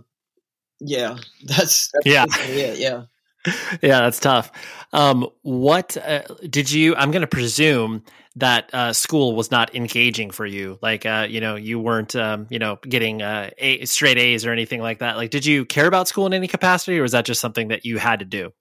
[0.79, 3.03] yeah, that's, that's yeah, it, yeah
[3.81, 4.51] yeah, that's tough.
[4.93, 6.95] Um, what uh, did you?
[6.95, 8.03] I'm going to presume
[8.35, 10.77] that uh, school was not engaging for you.
[10.81, 14.51] Like, uh, you know, you weren't, um, you know, getting uh, a, straight A's or
[14.51, 15.17] anything like that.
[15.17, 17.83] Like, did you care about school in any capacity, or was that just something that
[17.85, 18.51] you had to do?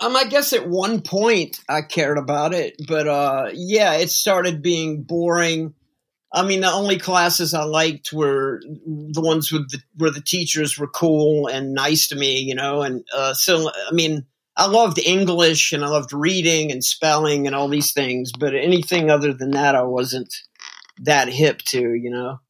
[0.00, 4.62] Um, I guess at one point I cared about it, but uh, yeah, it started
[4.62, 5.74] being boring.
[6.32, 10.76] I mean, the only classes I liked were the ones with the, where the teachers
[10.76, 12.82] were cool and nice to me, you know.
[12.82, 14.26] And uh, so, I mean,
[14.56, 19.10] I loved English and I loved reading and spelling and all these things, but anything
[19.10, 20.32] other than that, I wasn't
[20.98, 22.40] that hip to, you know?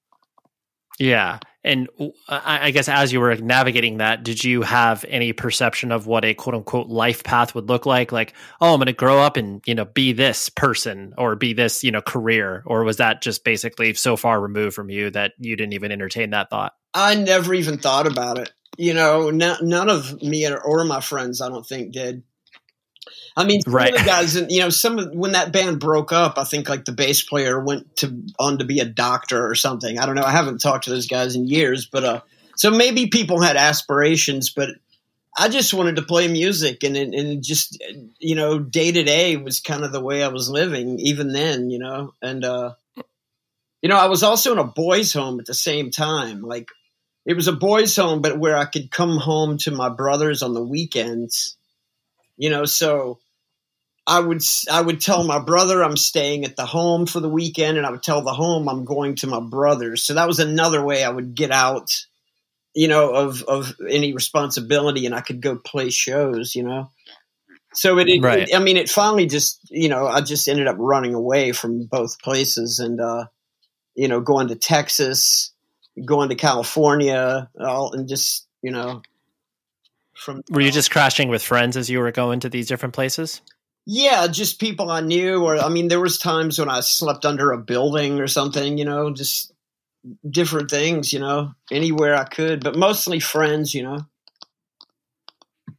[0.99, 1.38] Yeah.
[1.64, 1.88] And
[2.29, 6.35] I guess as you were navigating that, did you have any perception of what a
[6.35, 8.12] quote unquote life path would look like?
[8.12, 11.55] Like, oh, I'm going to grow up and, you know, be this person or be
[11.55, 12.62] this, you know, career?
[12.67, 16.31] Or was that just basically so far removed from you that you didn't even entertain
[16.31, 16.75] that thought?
[16.93, 21.40] I never even thought about it you know, n- none of me or my friends,
[21.40, 22.22] I don't think, did.
[23.37, 23.92] I mean, some right.
[23.92, 26.84] of the guys, you know, some of when that band broke up, I think like
[26.84, 29.98] the bass player went to on to be a doctor or something.
[29.98, 30.22] I don't know.
[30.22, 32.20] I haven't talked to those guys in years, but uh,
[32.56, 34.70] so maybe people had aspirations, but
[35.37, 37.82] I just wanted to play music, and and just
[38.20, 41.70] you know, day to day was kind of the way I was living, even then,
[41.70, 42.74] you know, and uh,
[43.82, 46.68] you know, I was also in a boys' home at the same time, like
[47.26, 50.54] it was a boys' home, but where I could come home to my brothers on
[50.54, 51.56] the weekends.
[52.37, 53.18] You know, so
[54.06, 57.78] I would I would tell my brother I'm staying at the home for the weekend,
[57.78, 60.02] and I would tell the home I'm going to my brother's.
[60.02, 61.90] So that was another way I would get out,
[62.74, 66.54] you know, of of any responsibility, and I could go play shows.
[66.54, 66.90] You know,
[67.72, 68.48] so it, it, right.
[68.48, 71.87] it I mean, it finally just you know I just ended up running away from
[71.87, 73.26] both places, and uh,
[73.94, 75.54] you know, going to Texas
[76.02, 79.02] going to California, all and just you know.
[80.14, 83.42] From were you just crashing with friends as you were going to these different places?
[83.87, 87.52] Yeah, just people I knew, or I mean, there was times when I slept under
[87.52, 88.78] a building or something.
[88.78, 89.52] You know, just
[90.28, 91.12] different things.
[91.12, 93.74] You know, anywhere I could, but mostly friends.
[93.74, 94.07] You know.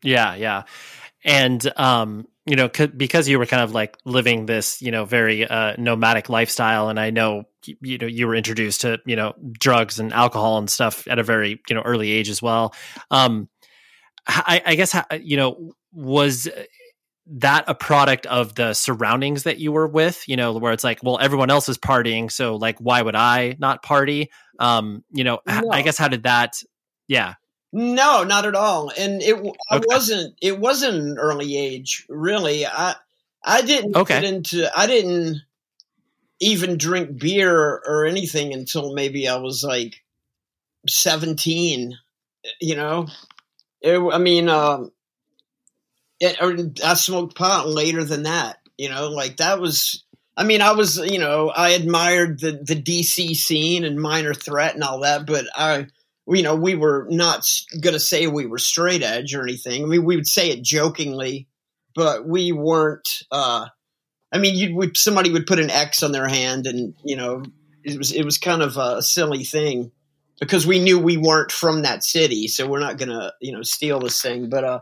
[0.03, 0.63] Yeah, yeah,
[1.23, 5.05] and um, you know, c- because you were kind of like living this, you know,
[5.05, 7.45] very uh, nomadic lifestyle, and I know,
[7.81, 11.23] you know, you were introduced to, you know, drugs and alcohol and stuff at a
[11.23, 12.75] very, you know, early age as well.
[13.09, 13.49] Um,
[14.27, 16.47] I, I guess, you know, was
[17.27, 20.23] that a product of the surroundings that you were with?
[20.27, 23.55] You know, where it's like, well, everyone else is partying, so like, why would I
[23.59, 24.29] not party?
[24.59, 25.71] Um, you know, no.
[25.71, 26.53] I guess how did that?
[27.07, 27.35] Yeah,
[27.75, 28.89] no, not at all.
[28.97, 29.35] And it
[29.69, 29.85] I okay.
[29.85, 32.65] wasn't it wasn't an early age, really.
[32.65, 32.95] I
[33.43, 34.21] I didn't okay.
[34.21, 34.71] get into.
[34.79, 35.41] I didn't
[36.39, 40.01] even drink beer or anything until maybe I was like
[40.87, 41.97] seventeen.
[42.61, 43.07] You know,
[43.81, 44.93] it, I mean, um,
[46.21, 48.59] it, I smoked pot later than that.
[48.77, 50.01] You know, like that was.
[50.37, 54.75] I mean, I was, you know, I admired the the DC scene and Minor Threat
[54.75, 55.87] and all that, but I,
[56.27, 57.45] you know, we were not
[57.79, 59.83] going to say we were straight edge or anything.
[59.83, 61.47] I mean, we would say it jokingly,
[61.93, 63.23] but we weren't.
[63.31, 63.67] uh
[64.31, 67.43] I mean, you would somebody would put an X on their hand, and you know,
[67.83, 69.91] it was it was kind of a silly thing
[70.39, 73.99] because we knew we weren't from that city, so we're not gonna you know steal
[73.99, 74.49] this thing.
[74.49, 74.79] But uh,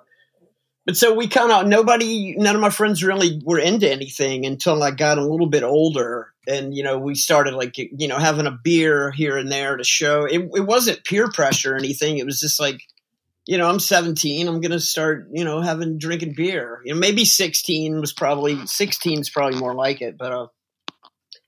[0.86, 4.82] but so we kind of nobody, none of my friends really were into anything until
[4.84, 8.48] I got a little bit older, and you know we started like you know having
[8.48, 10.26] a beer here and there to show.
[10.26, 12.17] It, it wasn't peer pressure or anything.
[12.17, 12.82] It was just like,
[13.46, 14.48] you know, I'm 17.
[14.48, 16.82] I'm gonna start you know having drinking beer.
[16.84, 20.48] You know, maybe 16 was probably 16 is probably more like it, but uh,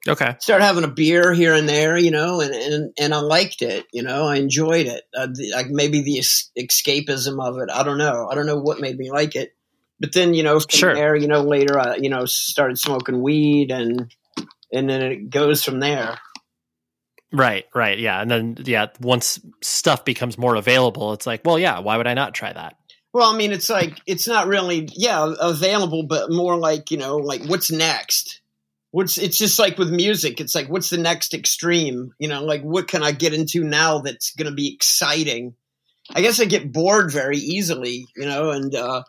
[0.08, 0.36] Okay.
[0.40, 3.86] Start having a beer here and there, you know, and and, and I liked it,
[3.92, 5.04] you know, I enjoyed it.
[5.18, 8.28] Uh, the, like maybe the escapism of it, I don't know.
[8.30, 9.56] I don't know what made me like it.
[10.00, 10.94] But then, you know, from sure.
[10.94, 14.14] there, you know, later I, you know, started smoking weed and
[14.72, 16.20] and then it goes from there.
[17.32, 17.98] Right, right.
[17.98, 18.22] Yeah.
[18.22, 22.14] And then yeah, once stuff becomes more available, it's like, well, yeah, why would I
[22.14, 22.78] not try that?
[23.12, 27.18] Well, I mean, it's like it's not really yeah, available, but more like, you know,
[27.18, 28.42] like what's next?
[28.96, 32.14] What's it's just like with music it's like what's the next extreme?
[32.18, 35.54] You know like what can i get into now that's going to be exciting?
[36.16, 39.04] I guess i get bored very easily you know and uh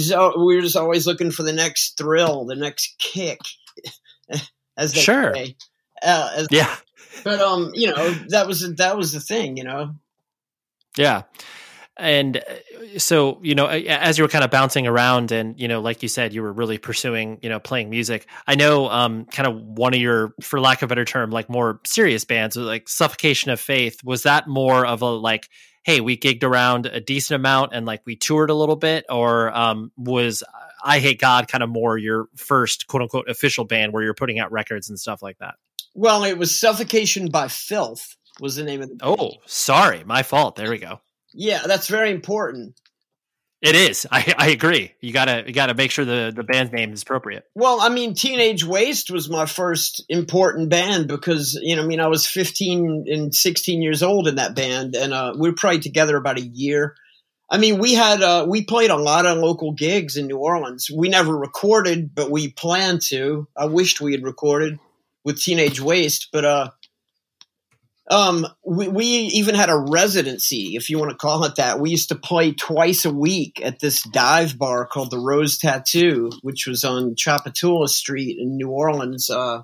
[0.00, 3.38] so we're just always looking for the next thrill the next kick
[4.76, 5.34] as they sure.
[5.34, 5.56] say.
[6.02, 6.74] Uh, as, yeah.
[7.22, 9.94] but um you know that was that was the thing you know?
[10.96, 11.22] Yeah
[11.98, 15.80] and uh, so you know as you were kind of bouncing around and you know
[15.80, 19.46] like you said you were really pursuing you know playing music i know um kind
[19.46, 22.88] of one of your for lack of a better term like more serious bands like
[22.88, 25.48] suffocation of faith was that more of a like
[25.86, 29.06] hey we gigged around a decent amount and like we toured a little bit?
[29.08, 30.42] Or um was
[30.84, 34.90] Eyehategod kind of more your first quote unquote official band where you're putting out records
[34.90, 35.54] and stuff like that?
[35.94, 39.18] Well it was suffocation by filth was the name of the band.
[39.18, 41.00] oh sorry my fault there we go
[41.36, 42.74] yeah, that's very important.
[43.62, 44.06] It is.
[44.12, 44.92] I, I agree.
[45.00, 47.44] You gotta you gotta make sure the the band's name is appropriate.
[47.54, 52.00] Well, I mean, Teenage Waste was my first important band because you know, I mean,
[52.00, 55.80] I was fifteen and sixteen years old in that band, and uh, we were probably
[55.80, 56.96] together about a year.
[57.50, 60.90] I mean, we had uh, we played a lot of local gigs in New Orleans.
[60.94, 63.48] We never recorded, but we planned to.
[63.56, 64.78] I wished we had recorded
[65.24, 66.70] with Teenage Waste, but uh,
[68.08, 71.80] um, we, we even had a residency, if you want to call it that.
[71.80, 76.30] We used to play twice a week at this dive bar called the Rose Tattoo,
[76.42, 79.28] which was on Tchoupitoulas Street in New Orleans.
[79.28, 79.62] Uh,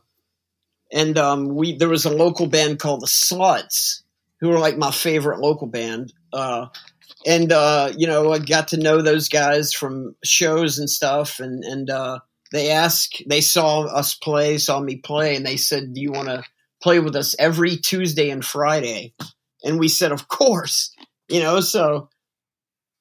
[0.93, 4.03] and um, we there was a local band called the Sluts,
[4.41, 6.13] who were like my favorite local band.
[6.33, 6.67] Uh,
[7.25, 11.39] and uh, you know, I got to know those guys from shows and stuff.
[11.39, 12.19] And and uh,
[12.51, 16.29] they asked, they saw us play, saw me play, and they said, "Do you want
[16.29, 16.43] to?"
[16.83, 19.15] Play with us every Tuesday and Friday.
[19.65, 20.95] And we said, of course,
[21.29, 22.09] you know, so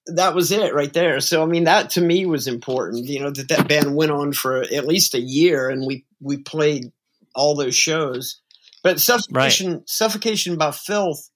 [0.05, 1.19] that was it right there.
[1.19, 4.33] So, I mean, that to me was important, you know, that that band went on
[4.33, 6.91] for at least a year and we, we played
[7.35, 8.39] all those shows.
[8.83, 9.89] But Suffocation, right.
[9.89, 11.29] Suffocation by Filth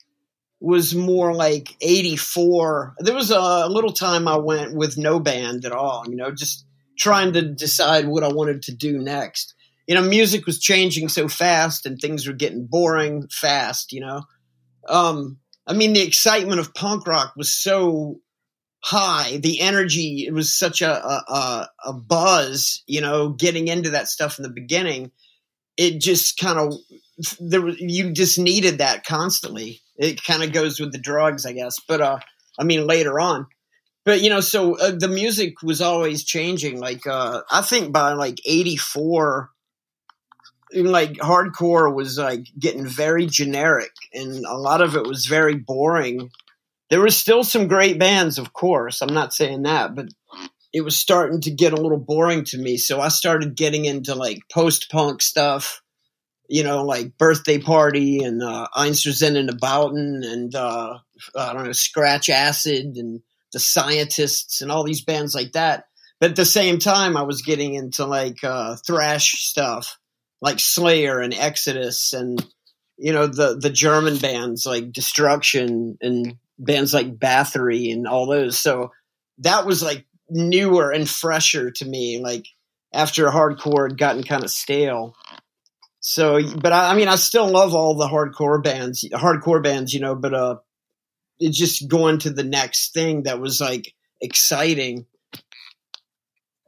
[0.59, 2.95] was more like 84.
[2.99, 6.65] There was a little time I went with no band at all, you know, just
[6.97, 9.54] trying to decide what I wanted to do next
[9.87, 14.23] you know, music was changing so fast and things were getting boring fast, you know.
[14.87, 18.19] Um, I mean, the excitement of punk rock was so
[18.83, 19.37] high.
[19.37, 24.37] The energy, it was such a, a, a buzz, you know, getting into that stuff
[24.37, 25.11] in the beginning.
[25.77, 26.73] It just kind of,
[27.39, 29.81] there, you just needed that constantly.
[29.97, 31.79] It kind of goes with the drugs, I guess.
[31.87, 32.19] But, uh,
[32.59, 33.47] I mean, later on.
[34.03, 36.79] But, you know, so uh, the music was always changing.
[36.79, 39.49] Like, uh, I think by like 84,
[40.75, 46.29] like hardcore was like getting very generic and a lot of it was very boring.
[46.89, 49.01] There was still some great bands, of course.
[49.01, 50.07] I'm not saying that, but
[50.73, 52.77] it was starting to get a little boring to me.
[52.77, 55.81] So I started getting into like post punk stuff,
[56.49, 60.99] you know, like Birthday Party and uh, Einstürzende Neubauten and uh,
[61.35, 63.21] I don't know, Scratch Acid and
[63.53, 65.85] the Scientists and all these bands like that.
[66.19, 69.97] But at the same time, I was getting into like uh, thrash stuff
[70.45, 72.45] like Slayer and Exodus and
[72.97, 78.57] you know the the German bands like Destruction and bands like Bathory and all those.
[78.57, 78.91] So
[79.39, 82.19] that was like newer and fresher to me.
[82.19, 82.45] Like
[82.93, 85.15] after hardcore had gotten kind of stale.
[85.99, 89.99] So, but I, I, mean, I still love all the hardcore bands, hardcore bands, you
[89.99, 90.57] know, but, uh,
[91.39, 95.07] it's just going to the next thing that was like exciting.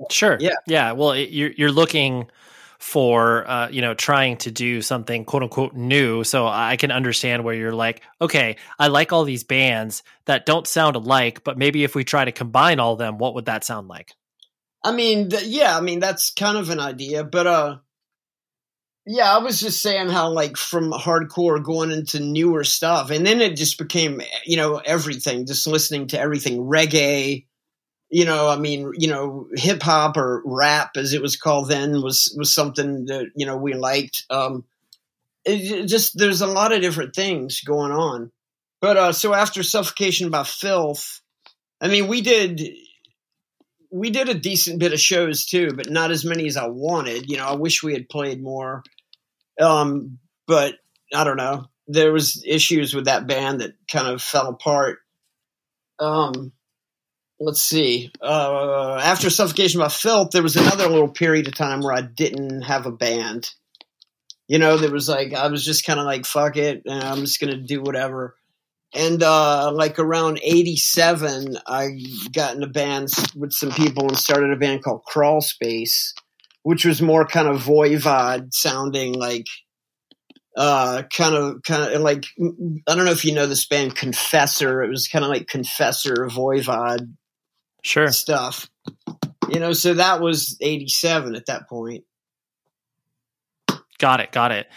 [0.09, 0.37] Sure.
[0.41, 0.55] Yeah.
[0.65, 0.93] Yeah.
[0.93, 2.27] Well, it, you're, you're looking
[2.79, 6.23] for, uh, you know, trying to do something quote unquote new.
[6.23, 10.67] So I can understand where you're like, okay, I like all these bands that don't
[10.67, 13.87] sound alike, but maybe if we try to combine all them, what would that sound
[13.87, 14.13] like?
[14.83, 17.77] I mean, th- yeah, I mean, that's kind of an idea, but, uh,
[19.09, 23.39] yeah, I was just saying how like from hardcore going into newer stuff, and then
[23.39, 25.45] it just became you know everything.
[25.45, 27.45] Just listening to everything reggae,
[28.09, 28.47] you know.
[28.47, 32.53] I mean, you know, hip hop or rap as it was called then was was
[32.53, 34.25] something that you know we liked.
[34.29, 34.65] Um,
[35.45, 38.31] it, just there's a lot of different things going on.
[38.81, 41.21] But uh, so after suffocation by filth,
[41.81, 42.61] I mean, we did
[43.91, 47.29] we did a decent bit of shows too, but not as many as I wanted.
[47.29, 48.83] You know, I wish we had played more.
[49.59, 50.75] Um, but
[51.13, 51.65] I don't know.
[51.87, 54.99] There was issues with that band that kind of fell apart.
[55.99, 56.51] Um,
[57.39, 58.11] let's see.
[58.21, 62.61] Uh, after Suffocation by Filth, there was another little period of time where I didn't
[62.63, 63.51] have a band.
[64.47, 67.21] You know, there was like I was just kind of like fuck it, and I'm
[67.21, 68.35] just gonna do whatever.
[68.93, 71.89] And uh, like around '87, I
[72.31, 76.13] got in a band with some people and started a band called Crawl Space
[76.67, 79.45] which was more kind of voivod sounding like
[80.57, 84.83] uh, kind of kind of like I don't know if you know this band Confessor.
[84.83, 87.13] It was kind of like Confessor voivod
[87.83, 88.69] sure stuff.
[89.49, 92.03] You know, so that was 87 at that point.
[93.97, 94.67] Got it, got it.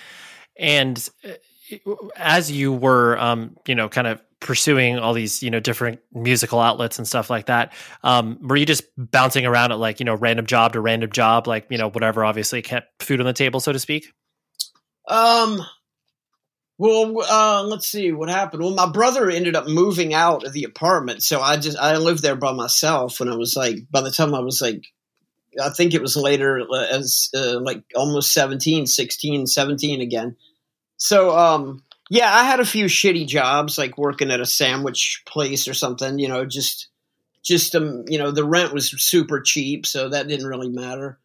[0.57, 5.61] And uh, as you were um, you know, kind of pursuing all these you know
[5.61, 10.01] different musical outlets and stuff like that um, were you just bouncing around at like
[10.01, 13.27] you know random job to random job like you know whatever obviously kept food on
[13.27, 14.11] the table so to speak
[15.09, 15.61] um
[16.81, 20.65] well uh, let's see what happened well my brother ended up moving out of the
[20.65, 24.11] apartment so i just i lived there by myself when i was like by the
[24.11, 24.87] time i was like
[25.63, 30.37] i think it was later uh, as uh, like almost 17 16 17 again
[30.97, 35.69] so um yeah, I had a few shitty jobs, like working at a sandwich place
[35.69, 36.19] or something.
[36.19, 36.89] You know, just
[37.43, 41.21] just um, you know, the rent was super cheap, so that didn't really matter.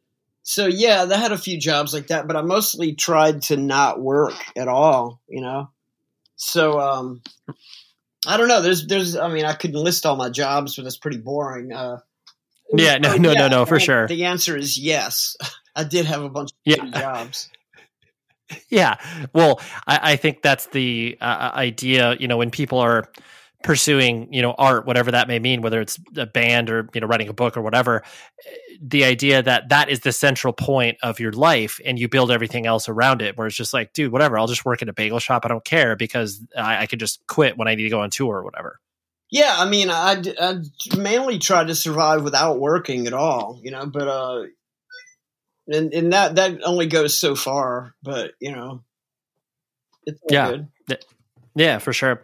[0.47, 3.99] So yeah, I had a few jobs like that, but I mostly tried to not
[3.99, 5.19] work at all.
[5.27, 5.71] You know,
[6.35, 7.23] so um,
[8.27, 8.61] I don't know.
[8.61, 11.73] There's there's I mean, I couldn't list all my jobs, but that's pretty boring.
[11.73, 11.97] Uh,
[12.71, 14.07] yeah, no, no, yeah, no, no, for sure.
[14.07, 15.35] The answer is yes.
[15.75, 16.85] I did have a bunch of yeah.
[16.91, 17.49] jobs.
[18.69, 18.97] Yeah.
[19.33, 23.09] Well, I, I think that's the uh, uh, idea, you know, when people are
[23.65, 27.07] pursuing, you know, art, whatever that may mean, whether it's a band or, you know,
[27.07, 28.03] writing a book or whatever,
[28.79, 32.67] the idea that that is the central point of your life and you build everything
[32.67, 35.17] else around it, where it's just like, dude, whatever, I'll just work in a bagel
[35.17, 35.45] shop.
[35.45, 38.11] I don't care because I, I can just quit when I need to go on
[38.11, 38.79] tour or whatever.
[39.31, 40.61] Yeah, I mean, I, I
[40.95, 44.43] mainly tried to survive without working at all, you know, but uh,
[45.67, 47.95] and and that that only goes so far.
[48.03, 48.83] But you know,
[50.05, 50.51] it's yeah,
[50.87, 51.05] good.
[51.55, 52.21] yeah, for sure.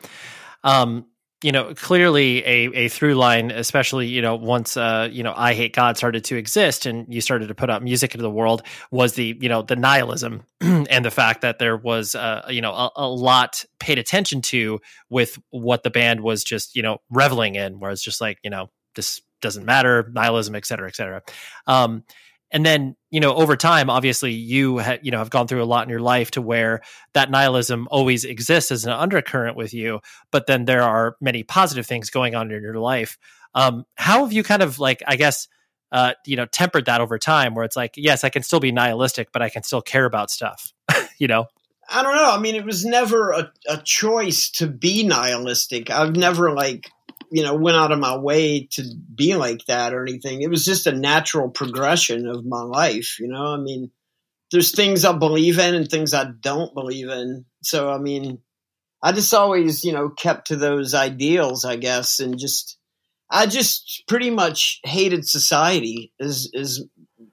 [0.63, 1.07] Um,
[1.43, 5.97] you know, clearly a, a through line, especially, you know, once, uh, you know, Eyehategod
[5.97, 8.61] started to exist and you started to put out music into the world
[8.91, 12.71] was the, you know, the nihilism and the fact that there was, uh, you know,
[12.71, 14.79] a, a, lot paid attention to
[15.09, 18.49] with what the band was just, you know, reveling in, where it's just like, you
[18.51, 21.23] know, this doesn't matter, nihilism, et cetera, et cetera.
[21.65, 22.03] Um,
[22.51, 25.65] and then you know over time obviously you ha- you know have gone through a
[25.65, 26.81] lot in your life to where
[27.13, 29.99] that nihilism always exists as an undercurrent with you
[30.31, 33.17] but then there are many positive things going on in your life.
[33.53, 35.47] Um, how have you kind of like i guess
[35.91, 38.71] uh, you know tempered that over time where it's like yes i can still be
[38.71, 40.71] nihilistic but i can still care about stuff
[41.17, 41.47] you know?
[41.89, 42.31] I don't know.
[42.31, 45.89] I mean it was never a, a choice to be nihilistic.
[45.89, 46.89] I've never like
[47.31, 48.83] you know went out of my way to
[49.15, 50.41] be like that or anything.
[50.41, 53.19] It was just a natural progression of my life.
[53.19, 53.91] You know, I mean,
[54.51, 57.45] there's things I believe in and things I don't believe in.
[57.63, 58.39] So I mean,
[59.01, 62.77] I just always you know kept to those ideals, I guess, and just
[63.29, 66.11] I just pretty much hated society.
[66.19, 66.85] Is is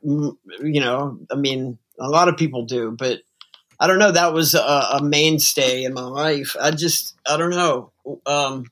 [0.03, 3.19] you know, I mean, a lot of people do, but
[3.81, 4.13] I don't know.
[4.13, 6.57] That was a, a mainstay in my life.
[6.61, 7.93] I just I don't know.
[8.27, 8.65] Um,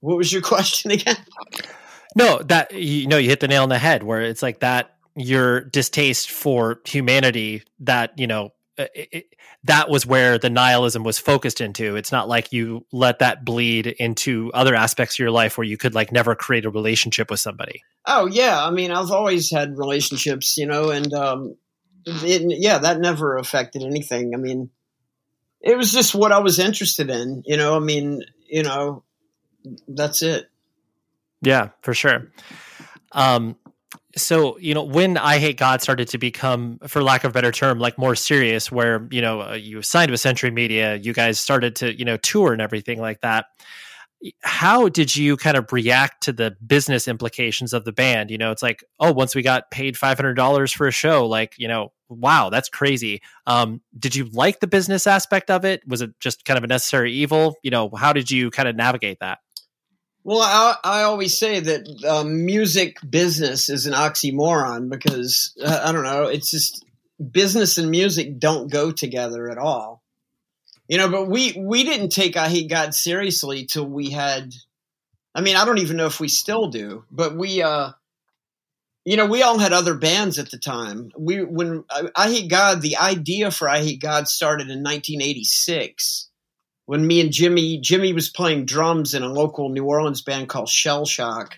[0.00, 1.16] what was your question again?
[2.16, 4.96] No, that you know you hit the nail on the head where it's like that
[5.16, 11.04] your distaste for humanity that you know uh, it, it, that was where the nihilism
[11.04, 11.96] was focused into.
[11.96, 15.76] It's not like you let that bleed into other aspects of your life where you
[15.76, 17.82] could like never create a relationship with somebody.
[18.06, 21.56] Oh yeah, I mean, I've always had relationships, you know, and um,
[22.06, 24.34] it, yeah, that never affected anything.
[24.34, 24.70] I mean,
[25.60, 27.76] it was just what I was interested in, you know.
[27.76, 29.04] I mean, you know,
[29.88, 30.50] that's it.
[31.42, 32.30] Yeah, for sure.
[33.12, 33.56] Um,
[34.16, 37.96] so you know when Eyehategod started to become for lack of a better term like
[37.98, 41.96] more serious where you know uh, you signed with century media you guys started to
[41.96, 43.46] you know tour and everything like that
[44.42, 48.30] how did you kind of react to the business implications of the band?
[48.30, 51.68] You know it's like oh once we got paid $500 for a show like you
[51.68, 53.22] know wow that's crazy.
[53.46, 55.82] Um, did you like the business aspect of it?
[55.86, 57.56] Was it just kind of a necessary evil?
[57.62, 59.38] You know how did you kind of navigate that
[60.22, 65.92] well, I, I always say that um, music business is an oxymoron because uh, I
[65.92, 66.24] don't know.
[66.24, 66.84] It's just
[67.30, 70.02] business and music don't go together at all.
[70.88, 74.52] You know, but we we didn't take Eyehategod seriously till we had.
[75.34, 77.92] I mean, I don't even know if we still do, but we, uh,
[79.04, 81.12] you know, we all had other bands at the time.
[81.16, 86.29] We when I, Eyehategod, the idea for Eyehategod started in 1986
[86.90, 90.68] when me and Jimmy Jimmy was playing drums in a local New Orleans band called
[90.68, 91.54] Shell Shock,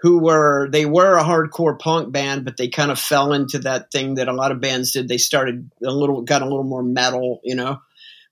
[0.00, 3.92] who were they were a hardcore punk band, but they kind of fell into that
[3.92, 5.06] thing that a lot of bands did.
[5.06, 7.80] They started a little got a little more metal, you know.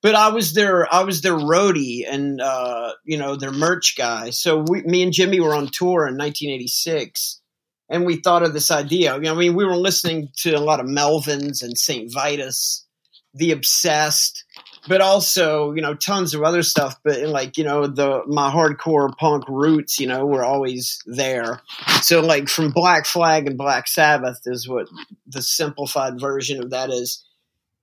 [0.00, 4.30] But I was their I was their roadie and uh, you know their merch guy.
[4.30, 7.42] So we, me and Jimmy were on tour in 1986,
[7.90, 9.16] and we thought of this idea.
[9.16, 12.86] You know, I mean, we were listening to a lot of Melvins and Saint Vitus,
[13.34, 14.44] The Obsessed
[14.88, 19.14] but also you know tons of other stuff but like you know the my hardcore
[19.16, 21.60] punk roots you know were always there.
[22.02, 24.88] So like from black flag and black sabbath is what
[25.26, 27.24] the simplified version of that is.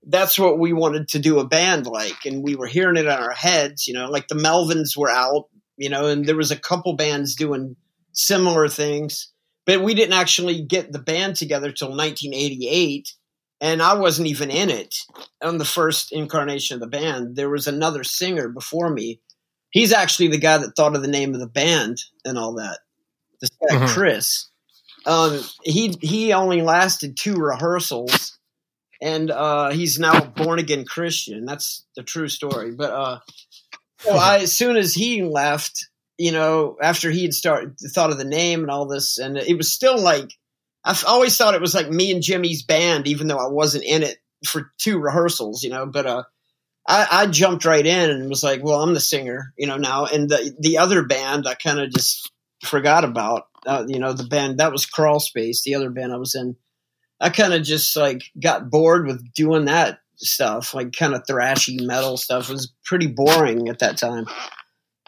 [0.06, 3.12] That's what we wanted to do a band like and we were hearing it in
[3.12, 5.48] our heads you know like the melvins were out
[5.78, 7.76] you know and there was a couple bands doing
[8.12, 9.32] similar things
[9.66, 13.14] but we didn't actually get the band together till 1988
[13.64, 14.94] and I wasn't even in it
[15.42, 17.38] on the first incarnation of the band.
[17.38, 19.22] There was another singer before me.
[19.72, 22.80] He's actually the guy that thought of the name of the band and all that.
[23.40, 23.86] This guy mm-hmm.
[23.86, 24.50] Chris.
[25.06, 28.38] Um, he he only lasted two rehearsals,
[29.02, 31.46] and uh, he's now a born again Christian.
[31.46, 32.72] That's the true story.
[32.72, 33.20] But uh,
[34.00, 35.88] so I, as soon as he left,
[36.18, 39.56] you know, after he had started thought of the name and all this, and it
[39.56, 40.32] was still like
[40.84, 44.04] I've always thought it was like me and Jimmy's band, even though I wasn't in
[44.04, 45.86] it for two rehearsals, you know.
[45.86, 46.24] But uh,
[46.88, 50.06] I, I, jumped right in and was like, "Well, I'm the singer, you know now."
[50.06, 52.32] And the the other band, I kind of just
[52.64, 53.48] forgot about.
[53.66, 56.58] Uh, you know, the band that was Crawl Space, the other band I was in.
[57.22, 61.80] I kind of just like got bored with doing that stuff, like kind of thrashy
[61.80, 62.50] metal stuff.
[62.50, 64.26] It was pretty boring at that time.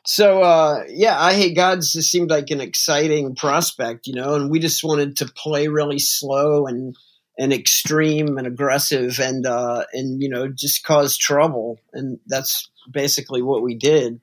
[0.06, 4.84] So uh, yeah, Eyehategods just seemed like an exciting prospect, you know, and we just
[4.84, 6.96] wanted to play really slow and
[7.38, 13.42] and extreme and aggressive and uh, and you know just cause trouble, and that's basically
[13.42, 14.22] what we did.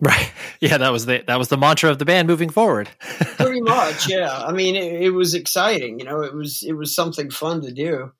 [0.00, 0.32] Right.
[0.60, 2.88] Yeah, that was the that was the mantra of the band moving forward.
[3.00, 4.32] Pretty much, yeah.
[4.32, 5.98] I mean, it, it was exciting.
[5.98, 8.12] You know, it was it was something fun to do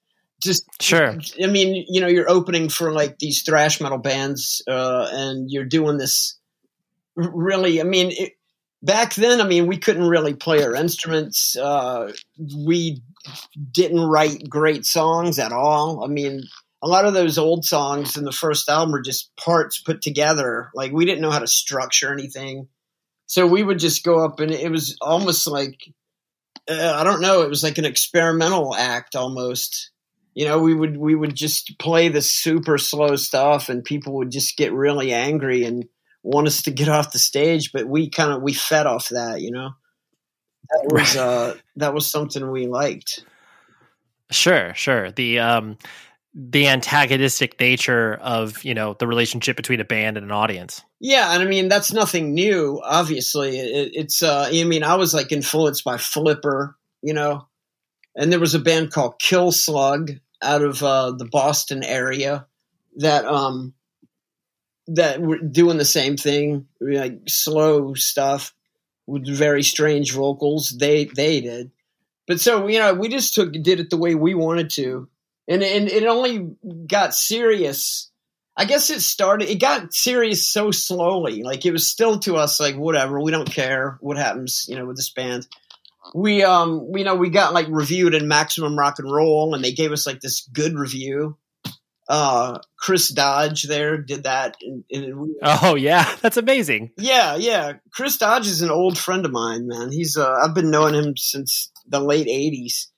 [0.42, 5.08] just sure i mean you know you're opening for like these thrash metal bands uh,
[5.12, 6.36] and you're doing this
[7.16, 8.32] really, I mean, it,
[8.82, 11.56] back then, I mean, we couldn't really play our instruments.
[11.56, 12.12] Uh,
[12.66, 13.02] we
[13.72, 16.04] didn't write great songs at all.
[16.04, 16.42] I mean,
[16.82, 20.70] a lot of those old songs in the first album were just parts put together.
[20.74, 22.68] Like we didn't know how to structure anything.
[23.26, 25.78] So we would just go up and it was almost like,
[26.68, 29.90] uh, I don't know, it was like an experimental act almost.
[30.34, 34.30] You know, we would we would just play the super slow stuff and people would
[34.30, 35.86] just get really angry and
[36.24, 39.40] want us to get off the stage, but we kind of we fed off that,
[39.40, 39.70] you know.
[40.70, 43.24] That was uh, that was something we liked.
[44.30, 45.12] Sure, sure.
[45.12, 45.78] The um,
[46.34, 50.82] the antagonistic nature of you know the relationship between a band and an audience.
[50.98, 52.80] Yeah, and I mean that's nothing new.
[52.82, 54.22] Obviously, it, it's.
[54.22, 57.46] Uh, I mean, I was like influenced by Flipper, you know,
[58.16, 62.46] and there was a band called Kilslug out of uh, the Boston area
[62.96, 63.74] that um
[64.88, 68.54] that were doing the same thing, like slow stuff
[69.06, 70.70] with very strange vocals.
[70.70, 71.70] They they did,
[72.26, 75.08] but so you know we just took did it the way we wanted to,
[75.48, 76.54] and and it only
[76.86, 78.10] got serious.
[78.56, 79.50] I guess it started.
[79.50, 81.42] It got serious so slowly.
[81.42, 83.20] Like it was still to us like whatever.
[83.20, 84.66] We don't care what happens.
[84.68, 85.46] You know with this band.
[86.14, 89.64] We um we, you know we got like reviewed in Maximum Rock and Roll, and
[89.64, 91.36] they gave us like this good review
[92.08, 94.56] uh, Chris Dodge there did that.
[94.60, 96.90] And, and we, oh yeah, that's amazing.
[96.96, 97.74] Yeah, yeah.
[97.92, 99.90] Chris Dodge is an old friend of mine, man.
[99.92, 102.88] He's uh, I've been knowing him since the late '80s.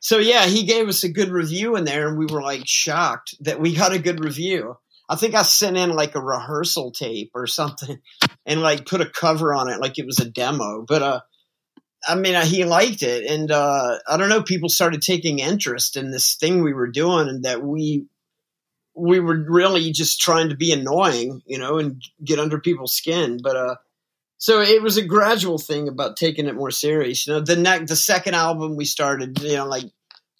[0.00, 3.34] So yeah, he gave us a good review in there, and we were like shocked
[3.40, 4.76] that we got a good review.
[5.08, 8.00] I think I sent in like a rehearsal tape or something,
[8.46, 10.84] and like put a cover on it like it was a demo.
[10.86, 11.20] But uh,
[12.08, 14.42] I mean, uh, he liked it, and uh, I don't know.
[14.42, 18.06] People started taking interest in this thing we were doing, and that we
[18.94, 23.38] we were really just trying to be annoying, you know, and get under people's skin.
[23.42, 23.76] But uh,
[24.38, 27.26] so it was a gradual thing about taking it more serious.
[27.26, 29.84] You know, the next the second album we started, you know, like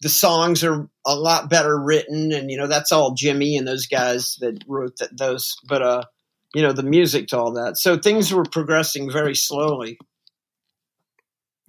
[0.02, 3.86] the songs are a lot better written, and you know that's all Jimmy and those
[3.86, 5.56] guys that wrote that, those.
[5.68, 6.02] But uh,
[6.54, 7.76] you know, the music to all that.
[7.76, 9.98] So things were progressing very slowly.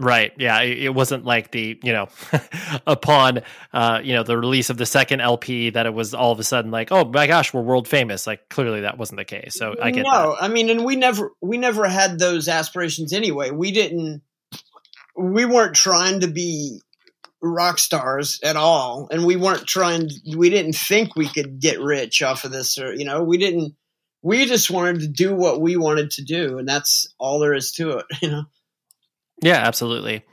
[0.02, 0.34] Right.
[0.38, 0.62] Yeah.
[0.62, 2.08] It wasn't like the, you know,
[2.88, 3.42] upon,
[3.72, 6.44] uh, you know, the release of the second LP that it was all of a
[6.44, 8.26] sudden like, oh my gosh, we're world famous.
[8.26, 9.54] Like clearly that wasn't the case.
[9.54, 10.38] So I get no, that.
[10.42, 13.52] I mean, and we never, we never had those aspirations anyway.
[13.52, 14.24] We didn't,
[15.16, 16.82] we weren't trying to be
[17.40, 19.08] rock stars at all.
[19.12, 22.92] And we weren't trying, we didn't think we could get rich off of this or,
[22.92, 23.76] you know, we didn't,
[24.24, 26.58] we just wanted to do what we wanted to do.
[26.58, 28.46] And that's all there is to it, you know?
[29.42, 30.24] Yeah, absolutely.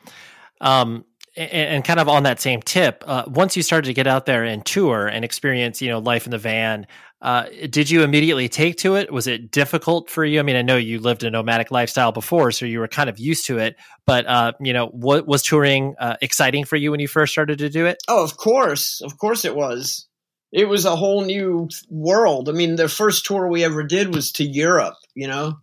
[0.61, 1.04] Um,
[1.36, 4.26] and, and, kind of on that same tip, uh, once you started to get out
[4.26, 6.86] there and tour and experience, you know, life in the van,
[7.20, 9.12] uh, did you immediately take to it?
[9.12, 10.38] Was it difficult for you?
[10.38, 13.18] I mean, I know you lived a nomadic lifestyle before, so you were kind of
[13.18, 13.76] used to it.
[14.06, 17.59] But uh, you know, what was touring uh, exciting for you when you first started
[17.59, 17.98] to do it?
[18.06, 20.06] Oh, of course, of course, it was.
[20.52, 22.48] It was a whole new world.
[22.48, 24.94] I mean, the first tour we ever did was to Europe.
[25.14, 25.59] You know,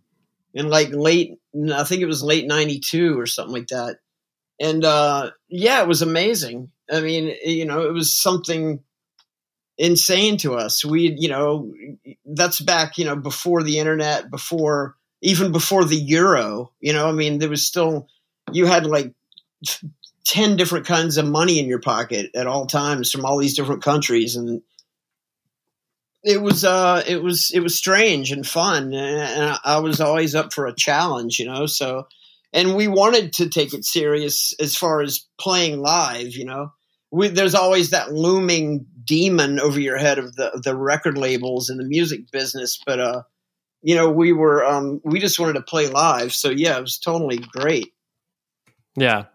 [0.54, 1.39] in like late,
[1.74, 3.97] I think it was late 92 or something like that.
[4.60, 6.72] And, uh, yeah, it was amazing.
[6.91, 8.80] I mean, you know, it was something
[9.78, 10.86] insane to us.
[10.86, 11.74] We, you know,
[12.26, 17.12] that's back, you know, before the internet, before, even before the euro, you know, I
[17.12, 18.08] mean, there was still,
[18.51, 19.14] you had like
[20.26, 23.84] 10 different kinds of money in your pocket at all times from all these different
[23.84, 24.36] countries.
[24.36, 24.62] And,
[26.26, 30.52] it was uh it was it was strange and fun and I was always up
[30.52, 32.08] for a challenge you know so
[32.52, 36.72] and we wanted to take it serious as far as playing live you know.
[37.12, 41.80] We, there's always that looming demon over your head of the the record labels and
[41.80, 43.22] the music business but uh
[43.84, 46.98] you know we were um we just wanted to play live so yeah it was
[46.98, 47.94] totally great.
[48.96, 49.26] Yeah.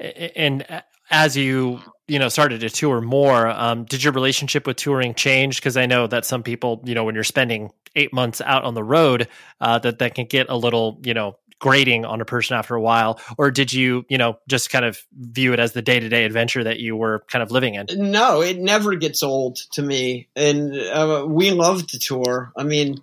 [0.00, 0.64] And
[1.10, 5.56] as you you know started to tour more um, did your relationship with touring change?
[5.56, 8.74] Because i know that some people you know when you're spending eight months out on
[8.74, 9.28] the road
[9.60, 12.80] uh, that that can get a little you know grating on a person after a
[12.80, 13.20] while.
[13.36, 16.80] Or did you you know just kind of view it as the day-to-day adventure that
[16.80, 17.86] you were kind of living in?
[18.10, 20.28] No it never gets old to me.
[20.34, 22.52] And uh, we love to tour.
[22.56, 23.02] I mean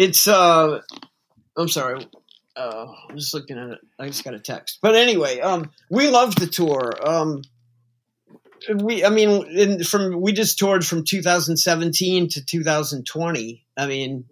[0.00, 0.80] it's uh
[1.56, 2.06] i'm sorry
[2.60, 3.78] uh, I'm just looking at it.
[3.98, 4.78] I just got a text.
[4.82, 6.92] But anyway, um, we love the tour.
[7.02, 7.42] Um,
[8.74, 13.66] we, I mean, in, from we just toured from 2017 to 2020.
[13.76, 14.26] I mean,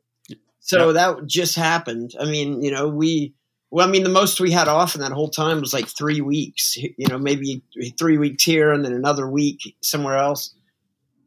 [0.60, 0.94] so yep.
[0.94, 2.12] that just happened.
[2.20, 3.34] I mean, you know, we.
[3.70, 6.22] Well, I mean, the most we had off in that whole time was like three
[6.22, 6.76] weeks.
[6.76, 7.62] You know, maybe
[7.98, 10.54] three weeks here and then another week somewhere else.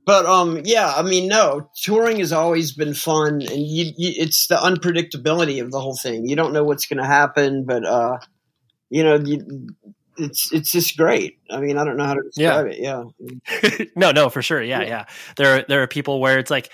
[0.06, 4.48] But um, yeah, I mean, no, touring has always been fun, and you, you, it's
[4.48, 6.28] the unpredictability of the whole thing.
[6.28, 8.18] You don't know what's going to happen, but uh,
[8.90, 9.68] you know, you,
[10.18, 11.40] it's it's just great.
[11.52, 13.04] I mean, I don't know how to describe yeah.
[13.20, 13.46] it.
[13.80, 13.86] Yeah.
[13.96, 14.62] no, no, for sure.
[14.62, 15.06] Yeah, yeah, yeah.
[15.38, 16.72] There there are people where it's like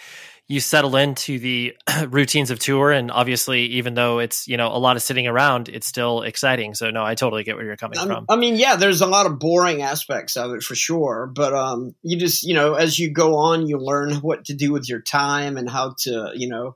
[0.48, 1.76] you settle into the
[2.08, 5.70] routines of tour and obviously even though it's you know a lot of sitting around
[5.70, 8.56] it's still exciting so no i totally get where you're coming I from i mean
[8.56, 12.44] yeah there's a lot of boring aspects of it for sure but um you just
[12.44, 15.70] you know as you go on you learn what to do with your time and
[15.70, 16.76] how to you know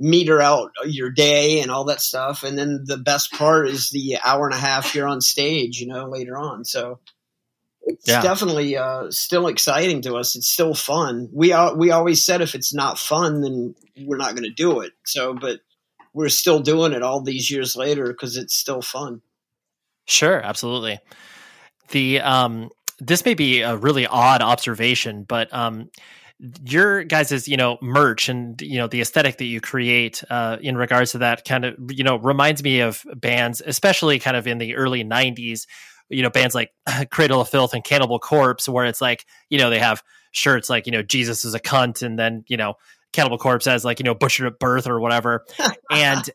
[0.00, 2.42] meter out your day and all that stuff.
[2.42, 5.86] And then the best part is the hour and a half you're on stage, you
[5.86, 6.64] know, later on.
[6.64, 7.00] So
[7.88, 8.20] it's yeah.
[8.20, 10.36] definitely uh, still exciting to us.
[10.36, 11.28] It's still fun.
[11.32, 13.74] We we always said if it's not fun, then
[14.04, 14.92] we're not going to do it.
[15.04, 15.60] So, but
[16.12, 19.22] we're still doing it all these years later because it's still fun.
[20.06, 20.98] Sure, absolutely.
[21.88, 25.90] The um, this may be a really odd observation, but um,
[26.64, 30.76] your guys's you know merch and you know the aesthetic that you create uh, in
[30.76, 34.58] regards to that kind of you know reminds me of bands especially kind of in
[34.58, 35.66] the early 90s
[36.08, 36.70] you know bands like
[37.10, 40.02] cradle of filth and cannibal corpse where it's like you know they have
[40.32, 42.74] shirts like you know jesus is a cunt and then you know
[43.12, 45.44] cannibal corpse has like you know butchered at birth or whatever
[45.90, 46.30] and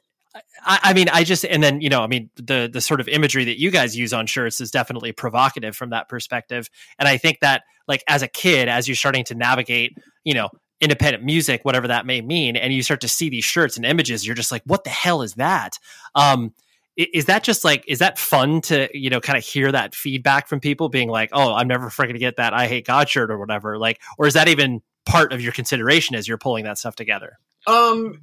[0.66, 3.08] I, I, mean, I just and then you know, I mean, the the sort of
[3.08, 7.18] imagery that you guys use on shirts is definitely provocative from that perspective, and I
[7.18, 10.50] think that like as a kid, as you're starting to navigate, you know,
[10.82, 14.26] independent music, whatever that may mean, and you start to see these shirts and images,
[14.26, 15.78] you're just like, what the hell is that?
[16.16, 16.54] Um,
[16.96, 20.48] is that just like is that fun to you know kind of hear that feedback
[20.48, 24.00] from people being like oh i'm never freaking get that Eyehategod shirt or whatever like
[24.18, 27.40] or is that even part of your consideration as you're pulling that stuff together?
[27.68, 28.22] Um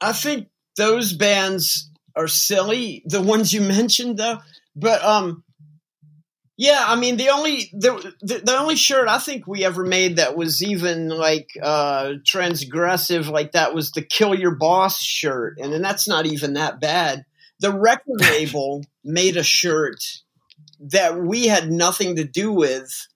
[0.00, 4.38] i think those bands are silly the ones you mentioned though
[4.74, 5.44] but um
[6.56, 10.16] yeah i mean the only the, the, the only shirt i think we ever made
[10.16, 15.72] that was even like uh transgressive like that was the kill your boss shirt and
[15.72, 17.24] then that's not even that bad
[17.62, 20.04] the record label made a shirt
[20.80, 23.06] that we had nothing to do with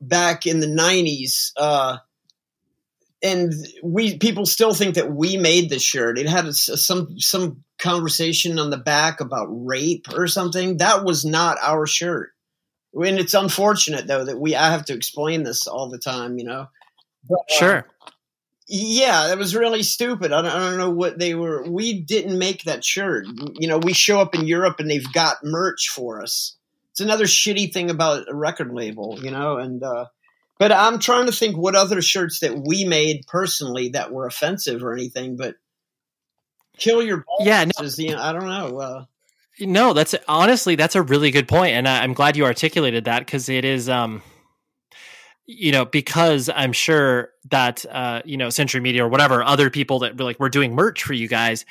[0.00, 1.98] back in the 90s uh,
[3.22, 3.52] and
[3.84, 6.18] we people still think that we made the shirt.
[6.18, 10.78] It had a, some some conversation on the back about rape or something.
[10.78, 12.30] That was not our shirt.
[12.94, 16.44] And it's unfortunate though that we i have to explain this all the time you
[16.44, 16.66] know?
[17.28, 17.86] But, uh, sure
[18.74, 20.32] yeah, that was really stupid.
[20.32, 21.62] I don't, I don't, know what they were.
[21.62, 23.26] We didn't make that shirt.
[23.58, 26.56] You know, we show up in Europe and they've got merch for us.
[26.92, 29.58] It's another shitty thing about a record label, you know.
[29.58, 30.06] And uh,
[30.58, 34.82] but I'm trying to think what other shirts that we made personally that were offensive
[34.82, 35.36] or anything.
[35.36, 35.56] But
[36.78, 37.84] kill your yeah, no.
[37.84, 38.78] is the I don't know.
[38.78, 39.04] Uh,
[39.60, 43.18] no, that's honestly that's a really good point, and I, I'm glad you articulated that
[43.18, 43.90] because it is.
[43.90, 44.22] um
[45.46, 50.00] you know, because I'm sure that uh, you know, Century Media or whatever other people
[50.00, 51.64] that were like we're doing merch for you guys.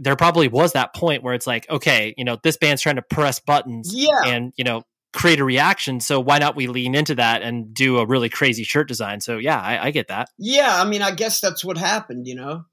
[0.00, 3.02] there probably was that point where it's like, okay, you know, this band's trying to
[3.02, 4.82] press buttons, yeah, and you know,
[5.12, 6.00] create a reaction.
[6.00, 9.20] So why not we lean into that and do a really crazy shirt design?
[9.20, 10.28] So yeah, I, I get that.
[10.38, 12.64] Yeah, I mean, I guess that's what happened, you know.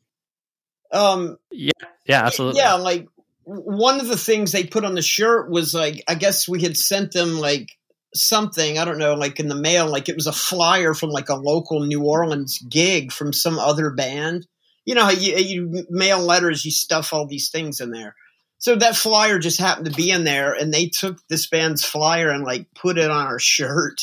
[0.91, 1.71] Um, yeah,
[2.05, 2.59] yeah, absolutely.
[2.59, 3.07] Yeah, like
[3.43, 6.77] one of the things they put on the shirt was like, I guess we had
[6.77, 7.69] sent them like
[8.17, 11.29] something, I don't know, like in the mail, like it was a flyer from like
[11.29, 14.47] a local New Orleans gig from some other band.
[14.85, 18.15] You know how you, you mail letters, you stuff all these things in there.
[18.59, 22.29] So that flyer just happened to be in there, and they took this band's flyer
[22.29, 24.01] and like put it on our shirt.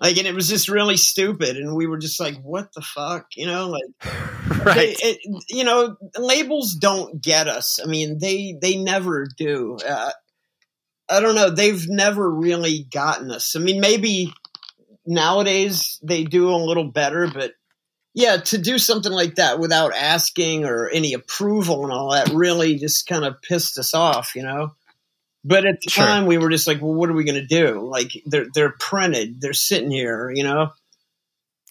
[0.00, 3.26] Like, and it was just really stupid, and we were just like, "What the fuck?"
[3.36, 3.84] You know, like,
[4.64, 4.96] right?
[5.00, 5.18] It,
[5.48, 7.78] you know, labels don't get us.
[7.82, 9.76] I mean, they they never do.
[9.86, 10.10] Uh,
[11.08, 11.50] I don't know.
[11.50, 13.56] They've never really gotten us.
[13.56, 14.32] I mean, maybe
[15.06, 17.52] nowadays they do a little better, but
[18.14, 22.76] yeah, to do something like that without asking or any approval and all that really
[22.76, 24.72] just kind of pissed us off, you know.
[25.44, 26.04] But at the sure.
[26.04, 27.80] time, we were just like, "Well, what are we going to do?
[27.80, 30.72] Like, they're they're printed, they're sitting here, you know."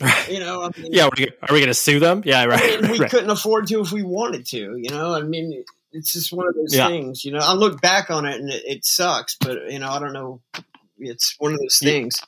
[0.02, 0.32] Right.
[0.32, 1.06] You know, I mean, yeah.
[1.06, 2.24] Are we, we going to sue them?
[2.26, 2.62] Yeah, right.
[2.62, 3.10] I mean, we right.
[3.10, 4.76] couldn't afford to if we wanted to.
[4.78, 5.64] You know, I mean,
[5.94, 6.88] it's just one of those yeah.
[6.88, 7.40] things, you know.
[7.40, 10.42] I look back on it and it, it, sucks, but you know, I don't know.
[10.98, 12.20] It's one of those things.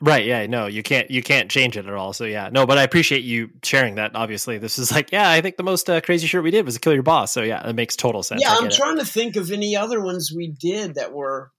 [0.00, 0.24] Right.
[0.24, 0.46] Yeah.
[0.46, 1.10] No, you can't.
[1.10, 2.12] You can't change it at all.
[2.12, 2.48] So yeah.
[2.50, 4.16] No, but I appreciate you sharing that.
[4.16, 6.76] Obviously, this is like, yeah, I think the most uh, crazy shirt we did was
[6.78, 8.42] "Kill Your Boss." So yeah, it makes total sense.
[8.42, 11.52] Yeah, I'm trying to think of any other ones we did that were.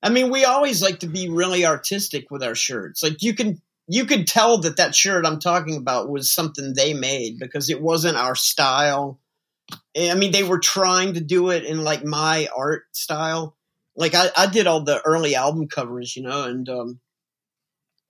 [0.00, 3.02] I mean, we always like to be really artistic with our shirts.
[3.02, 6.94] Like you can you could tell that that shirt I'm talking about was something they
[6.94, 9.18] made because it wasn't our style
[9.96, 13.56] I mean, they were trying to do it in like my art style.
[13.96, 17.00] Like I, I did all the early album covers, you know, and um,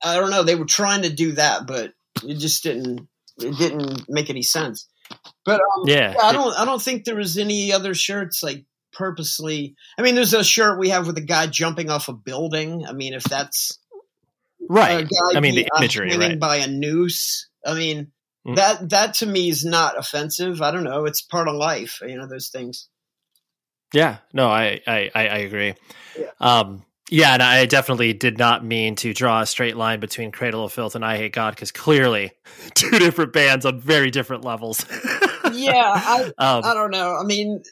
[0.03, 1.93] I don't know, they were trying to do that, but
[2.25, 3.09] it just didn't.
[3.41, 4.89] It didn't make any sense.
[5.45, 6.53] But um, yeah, I don't.
[6.59, 9.77] I don't think there was any other shirts like purposely.
[9.97, 12.85] I mean, there's a shirt we have with a guy jumping off a building.
[12.87, 13.79] I mean, if that's
[14.69, 15.07] right.
[15.35, 16.39] I mean, the imagery right.
[16.39, 17.49] by a noose.
[17.65, 18.13] I mean,
[18.47, 18.57] Mm.
[18.57, 20.63] That that to me is not offensive.
[20.63, 21.05] I don't know.
[21.05, 22.01] It's part of life.
[22.07, 22.89] You know those things.
[23.93, 24.19] Yeah.
[24.33, 25.75] No, I I I agree.
[26.19, 26.31] Yeah.
[26.41, 30.65] Um, yeah, and I definitely did not mean to draw a straight line between Cradle
[30.65, 32.33] of Filth and Eyehategod because clearly
[32.75, 34.85] two different bands on very different levels.
[35.53, 37.17] yeah, I, um, I don't know.
[37.17, 37.63] I mean,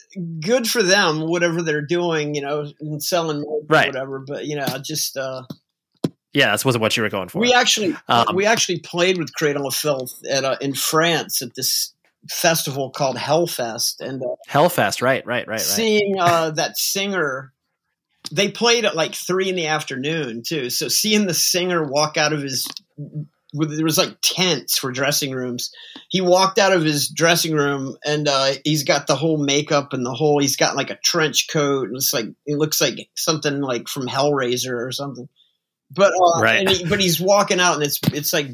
[0.41, 3.89] good for them, whatever they're doing, you know, and selling right.
[3.89, 4.21] whatever.
[4.27, 5.43] But you know, just uh,
[6.37, 7.39] yeah, this wasn't what you were going for.
[7.39, 11.55] We actually um, we actually played with Cradle of Filth at uh, in France at
[11.55, 11.95] this
[12.29, 15.61] festival called Hellfest, and uh, Hellfest, right, right, right, right.
[15.61, 17.55] Seeing uh, that singer,
[18.31, 20.69] they played at like three in the afternoon too.
[20.69, 22.69] So seeing the singer walk out of his
[23.55, 25.73] there was like tents for dressing rooms.
[26.11, 30.05] He walked out of his dressing room and uh, he's got the whole makeup and
[30.05, 30.39] the whole.
[30.39, 34.07] He's got like a trench coat and it's like it looks like something like from
[34.07, 35.31] Hellraiser or something.
[35.91, 36.69] But uh, right.
[36.69, 38.49] He, but he's walking out and it's it's like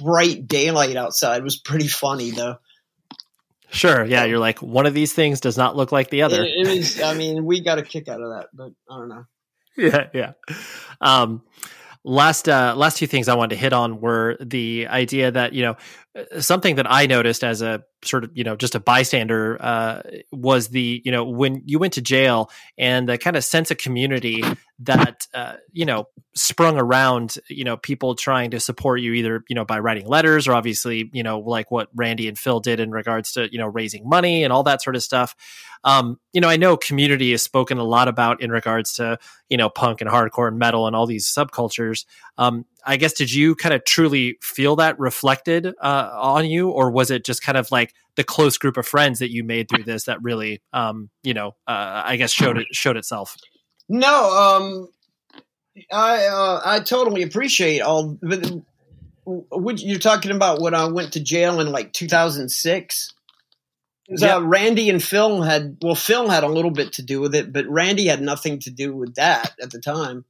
[0.00, 1.38] bright daylight outside.
[1.38, 2.58] It was pretty funny though.
[3.70, 4.04] Sure.
[4.04, 4.24] Yeah.
[4.24, 6.42] You're like, one of these things does not look like the other.
[6.42, 9.08] It, it is, I mean, we got a kick out of that, but I don't
[9.08, 9.24] know.
[9.78, 10.06] Yeah.
[10.14, 10.32] Yeah.
[11.02, 11.42] Um,
[12.02, 15.62] last uh, last two things I wanted to hit on were the idea that you
[15.62, 15.76] know
[16.38, 20.02] something that I noticed as a sort of you know just a bystander uh,
[20.32, 23.78] was the you know when you went to jail and the kind of sense of
[23.78, 24.42] community
[24.80, 29.54] that uh, you know sprung around you know people trying to support you either you
[29.54, 32.90] know by writing letters or obviously you know like what Randy and Phil did in
[32.90, 35.34] regards to you know raising money and all that sort of stuff.
[35.84, 39.56] Um, you know, I know community is spoken a lot about in regards to you
[39.56, 42.04] know punk and hardcore and metal and all these subcultures.
[42.38, 46.90] Um, I guess did you kind of truly feel that reflected uh, on you, or
[46.90, 49.82] was it just kind of like the close group of friends that you made through
[49.82, 53.36] this that really, um, you know, uh, I guess showed it showed itself?
[53.88, 54.88] No, um,
[55.92, 58.18] I uh, I totally appreciate all.
[59.24, 63.12] What you're talking about when I went to jail in like 2006.
[64.08, 64.36] Yep.
[64.36, 67.52] Uh, Randy and Phil had well, Phil had a little bit to do with it,
[67.52, 70.24] but Randy had nothing to do with that at the time.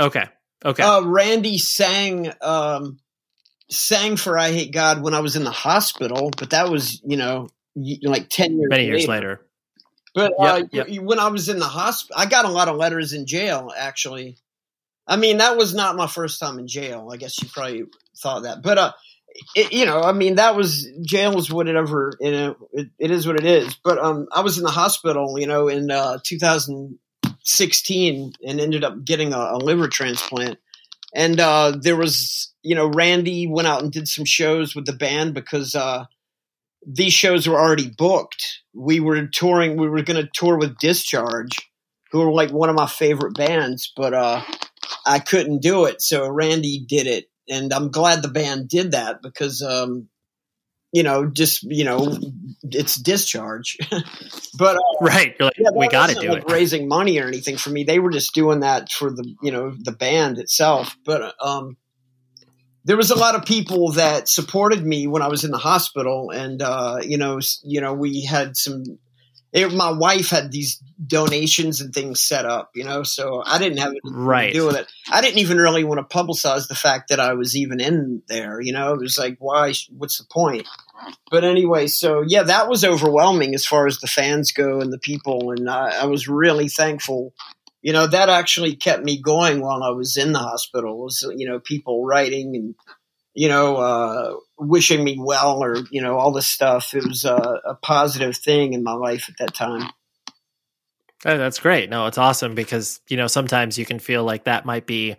[0.00, 0.26] Okay.
[0.64, 0.82] Okay.
[0.82, 2.98] Uh, Randy sang um,
[3.70, 7.48] sang for "Eyehategod" when I was in the hospital, but that was you know
[8.02, 9.40] like ten years many years later.
[10.14, 10.88] But uh, yep.
[11.00, 13.72] when I was in the hospital, I got a lot of letters in jail.
[13.76, 14.36] Actually,
[15.06, 17.08] I mean that was not my first time in jail.
[17.12, 17.84] I guess you probably
[18.18, 18.92] thought that, but uh,
[19.54, 22.12] it, you know, I mean that was jail is whatever.
[22.20, 23.76] You know, it, it is what it is.
[23.82, 26.98] But um, I was in the hospital, you know, in uh, 2000
[27.44, 30.58] 16 and ended up getting a, a liver transplant.
[31.14, 34.92] And uh, there was, you know, Randy went out and did some shows with the
[34.92, 36.04] band because uh,
[36.86, 38.60] these shows were already booked.
[38.74, 41.70] We were touring, we were going to tour with Discharge,
[42.12, 44.42] who are like one of my favorite bands, but uh,
[45.06, 46.00] I couldn't do it.
[46.00, 47.26] So Randy did it.
[47.48, 50.08] And I'm glad the band did that because um,
[50.92, 52.16] you know, just you know,
[52.62, 53.78] it's discharge.
[54.58, 56.44] but uh, right, like, yeah, we got to do like it.
[56.50, 59.74] Raising money or anything for me, they were just doing that for the you know
[59.78, 60.96] the band itself.
[61.04, 61.76] But um,
[62.84, 66.30] there was a lot of people that supported me when I was in the hospital,
[66.30, 68.98] and uh, you know, you know, we had some
[69.52, 73.78] it, my wife had these donations and things set up, you know, so I didn't
[73.78, 74.52] have anything right.
[74.52, 74.86] to do with it.
[75.10, 78.60] I didn't even really want to publicize the fact that I was even in there,
[78.60, 80.68] you know, it was like, why, what's the point?
[81.30, 84.98] But anyway, so yeah, that was overwhelming as far as the fans go and the
[84.98, 85.50] people.
[85.50, 87.32] And I, I was really thankful.
[87.82, 91.48] You know, that actually kept me going while I was in the hospital was, you
[91.48, 92.74] know, people writing and
[93.34, 96.94] you know, uh, wishing me well or, you know, all this stuff.
[96.94, 99.90] It was a, a positive thing in my life at that time.
[101.24, 101.90] Oh, that's great.
[101.90, 105.16] No, it's awesome because, you know, sometimes you can feel like that might be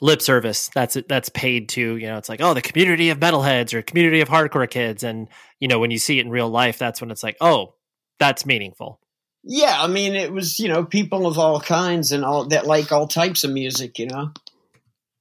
[0.00, 3.74] lip service that's that's paid to you know it's like oh the community of metalheads
[3.74, 5.28] or community of hardcore kids and
[5.58, 7.74] you know when you see it in real life that's when it's like oh
[8.18, 8.98] that's meaningful
[9.44, 12.90] yeah i mean it was you know people of all kinds and all that like
[12.90, 14.32] all types of music you know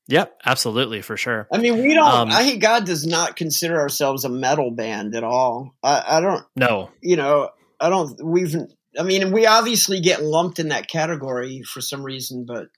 [0.10, 1.48] Yep, absolutely, for sure.
[1.54, 2.12] I mean, we don't.
[2.12, 5.76] Um, I hate God does not consider ourselves a metal band at all.
[5.84, 6.44] I, I don't.
[6.56, 8.20] No, you know, I don't.
[8.24, 8.56] We've.
[8.98, 12.70] I mean, we obviously get lumped in that category for some reason, but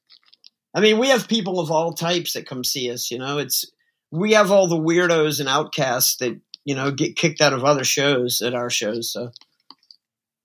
[0.75, 3.09] I mean, we have people of all types that come see us.
[3.09, 3.63] You know, it's
[4.11, 7.85] we have all the weirdos and outcasts that you know get kicked out of other
[7.85, 9.13] shows at our shows.
[9.13, 9.31] So,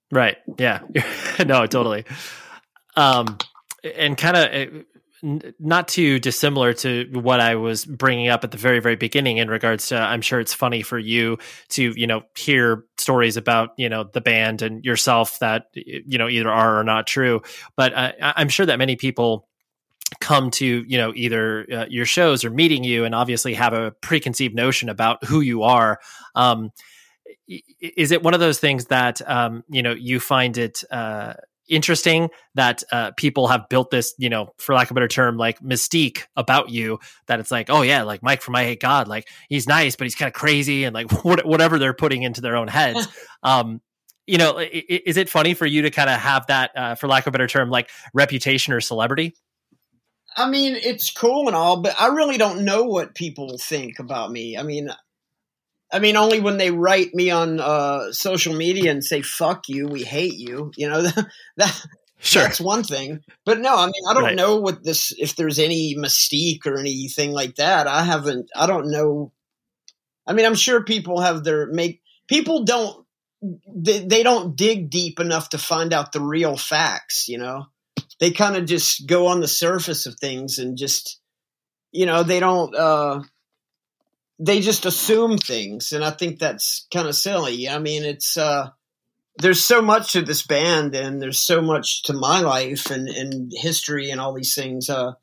[0.09, 0.79] right, yeah,
[1.45, 2.05] no, totally.
[2.95, 3.37] Um,
[3.83, 4.85] and kind of
[5.23, 9.49] not too dissimilar to what I was bringing up at the very, very beginning in
[9.49, 11.37] regards to, I'm sure it's funny for you
[11.69, 16.29] to, you know, hear stories about, you know, the band and yourself that, you know,
[16.29, 17.41] either are or not true.
[17.75, 19.47] But uh, I'm sure that many people
[20.19, 23.91] come to, you know, either uh, your shows or meeting you and obviously have a
[24.01, 25.99] preconceived notion about who you are.
[26.35, 26.71] Um,
[27.79, 31.33] is it one of those things that, um, you know, you find it, uh,
[31.67, 35.37] interesting that uh, people have built this, you know, for lack of a better term,
[35.37, 39.67] like mystique about you that it's like, oh yeah, like Mike from Eyehategod, like he's
[39.67, 43.07] nice, but he's kind of crazy and like whatever they're putting into their own heads.
[43.43, 43.81] um,
[44.25, 47.23] you know, is it funny for you to kind of have that, uh, for lack
[47.23, 49.33] of a better term, like reputation or celebrity?
[50.35, 54.29] I mean, it's cool and all, but I really don't know what people think about
[54.29, 54.57] me.
[54.57, 54.89] I mean,
[55.91, 59.87] I mean, only when they write me on uh, social media and say "fuck you,"
[59.87, 60.71] we hate you.
[60.75, 61.01] You know
[61.57, 61.85] that
[62.19, 62.43] sure.
[62.43, 63.23] that's one thing.
[63.45, 64.35] But no, I mean, I don't right.
[64.35, 67.87] know what this if there's any mystique or anything like that.
[67.87, 68.49] I haven't.
[68.55, 69.31] I don't know.
[70.25, 72.01] I mean, I'm sure people have their make.
[72.27, 73.05] People don't.
[73.73, 77.29] They, they don't dig deep enough to find out the real facts.
[77.29, 77.67] You know,
[78.19, 81.21] they kind of just go on the surface of things and just,
[81.93, 82.75] you know, they don't.
[82.75, 83.21] uh
[84.39, 87.67] they just assume things, and I think that's kind of silly.
[87.67, 88.69] I mean, it's uh,
[89.39, 93.51] there's so much to this band and there's so much to my life and, and
[93.55, 94.89] history and all these things.
[94.89, 95.13] Uh,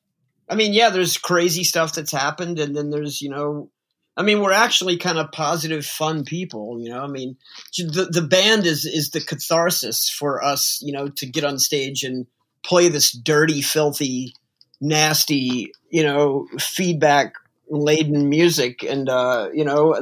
[0.48, 3.70] I mean, yeah, there's crazy stuff that's happened, and then there's you know,
[4.16, 6.80] I mean, we're actually kind of positive, fun people.
[6.80, 7.36] You know, I mean,
[7.76, 10.80] the the band is is the catharsis for us.
[10.82, 12.26] You know, to get on stage and
[12.64, 14.34] play this dirty, filthy,
[14.80, 17.34] nasty, you know, feedback
[17.74, 19.94] laden music, and uh, you know,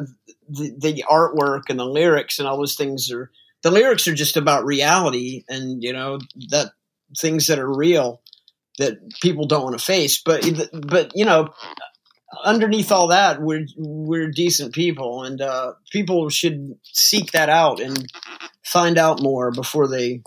[0.49, 3.31] the, the artwork and the lyrics and all those things are
[3.63, 6.19] the lyrics are just about reality and you know
[6.51, 6.73] that
[7.19, 8.21] things that are real
[8.79, 10.21] that people don't want to face.
[10.23, 11.53] But but you know,
[12.45, 18.07] underneath all that, we're we're decent people, and uh, people should seek that out and
[18.65, 20.23] find out more before they,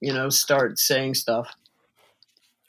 [0.00, 1.48] you know, start saying stuff.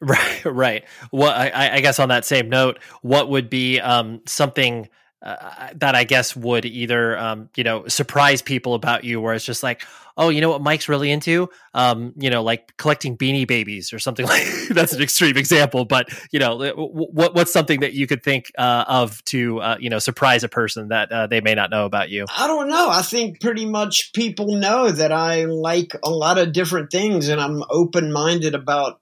[0.14, 0.84] Right, right.
[1.14, 4.90] Well, I, I guess on that same note, what would be um, something
[5.22, 9.46] uh, that I guess would either um, you know surprise people about you, where it's
[9.46, 9.86] just like,
[10.18, 14.00] oh, you know what Mike's really into, um, you know, like collecting Beanie Babies or
[14.00, 14.46] something like.
[14.70, 18.84] that's an extreme example, but you know, what what's something that you could think uh,
[18.88, 22.10] of to uh, you know surprise a person that uh, they may not know about
[22.10, 22.26] you?
[22.36, 22.90] I don't know.
[22.90, 27.40] I think pretty much people know that I like a lot of different things, and
[27.40, 29.00] I'm open minded about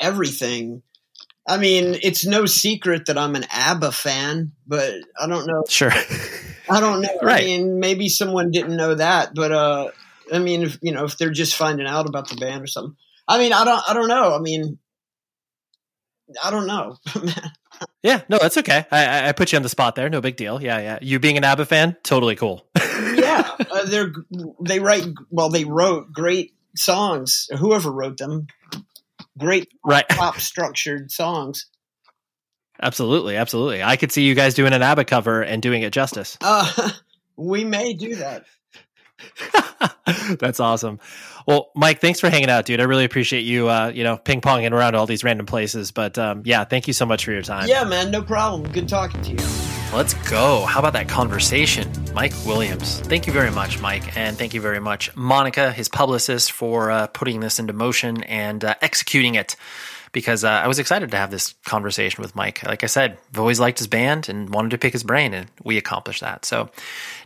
[0.00, 0.82] everything.
[1.46, 5.64] I mean, it's no secret that I'm an ABBA fan, but I don't know.
[5.68, 5.90] Sure.
[6.70, 7.18] I don't know.
[7.22, 7.42] right.
[7.42, 9.90] I mean, maybe someone didn't know that, but uh,
[10.32, 12.96] I mean, if, you know, if they're just finding out about the band or something.
[13.26, 14.34] I mean, I don't, I don't know.
[14.34, 14.78] I mean,
[16.42, 16.96] I don't know.
[18.02, 18.84] yeah, no, that's okay.
[18.90, 20.08] I, I put you on the spot there.
[20.08, 20.62] No big deal.
[20.62, 20.98] Yeah, yeah.
[21.02, 22.66] You being an ABBA fan, totally cool.
[22.76, 24.12] yeah, uh, they're
[24.60, 25.50] they write well.
[25.50, 27.48] They wrote great songs.
[27.58, 28.46] Whoever wrote them,
[29.38, 30.06] great right.
[30.10, 31.66] pop structured songs.
[32.80, 33.82] Absolutely, absolutely.
[33.82, 36.36] I could see you guys doing an ABBA cover and doing it justice.
[36.40, 36.90] Uh,
[37.36, 38.44] we may do that.
[40.40, 40.98] That's awesome.
[41.46, 42.80] Well, Mike, thanks for hanging out, dude.
[42.80, 45.92] I really appreciate you, uh, you know, ping ponging around all these random places.
[45.92, 47.68] But um, yeah, thank you so much for your time.
[47.68, 48.70] Yeah, man, no problem.
[48.72, 49.81] Good talking to you.
[49.92, 50.64] Let's go.
[50.64, 51.86] How about that conversation?
[52.14, 53.00] Mike Williams.
[53.00, 54.16] Thank you very much, Mike.
[54.16, 58.64] And thank you very much, Monica, his publicist, for uh, putting this into motion and
[58.64, 59.54] uh, executing it.
[60.12, 62.62] Because uh, I was excited to have this conversation with Mike.
[62.62, 65.50] Like I said, I've always liked his band and wanted to pick his brain, and
[65.62, 66.46] we accomplished that.
[66.46, 66.70] So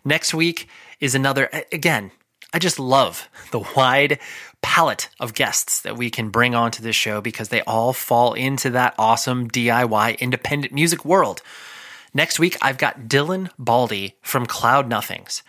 [0.05, 2.11] next week is another, again,
[2.53, 4.19] I just love the wide
[4.61, 8.71] palette of guests that we can bring onto this show because they all fall into
[8.71, 11.43] that awesome DIY independent music world.
[12.17, 15.43] Next week, I've got Dylan Baldi from Cloud Nothings.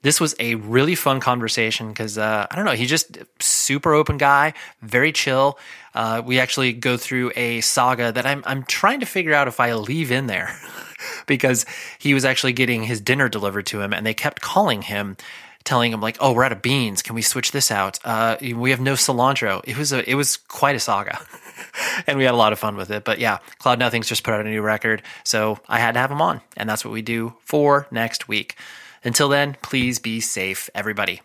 [0.00, 4.16] This was a really fun conversation because uh, I don't know, he's just super open
[4.16, 5.58] guy, very chill.
[5.94, 9.60] Uh, we actually go through a saga that I'm I'm trying to figure out if
[9.60, 10.58] I leave in there
[11.26, 11.66] because
[11.98, 15.18] he was actually getting his dinner delivered to him, and they kept calling him
[15.64, 17.02] telling him like, "Oh, we're out of beans.
[17.02, 17.98] Can we switch this out?
[18.04, 21.20] Uh, we have no cilantro." It was a it was quite a saga,
[22.06, 23.04] and we had a lot of fun with it.
[23.04, 26.10] But yeah, Cloud Nothings just put out a new record, so I had to have
[26.10, 28.56] him on, and that's what we do for next week.
[29.04, 31.22] Until then, please be safe, everybody.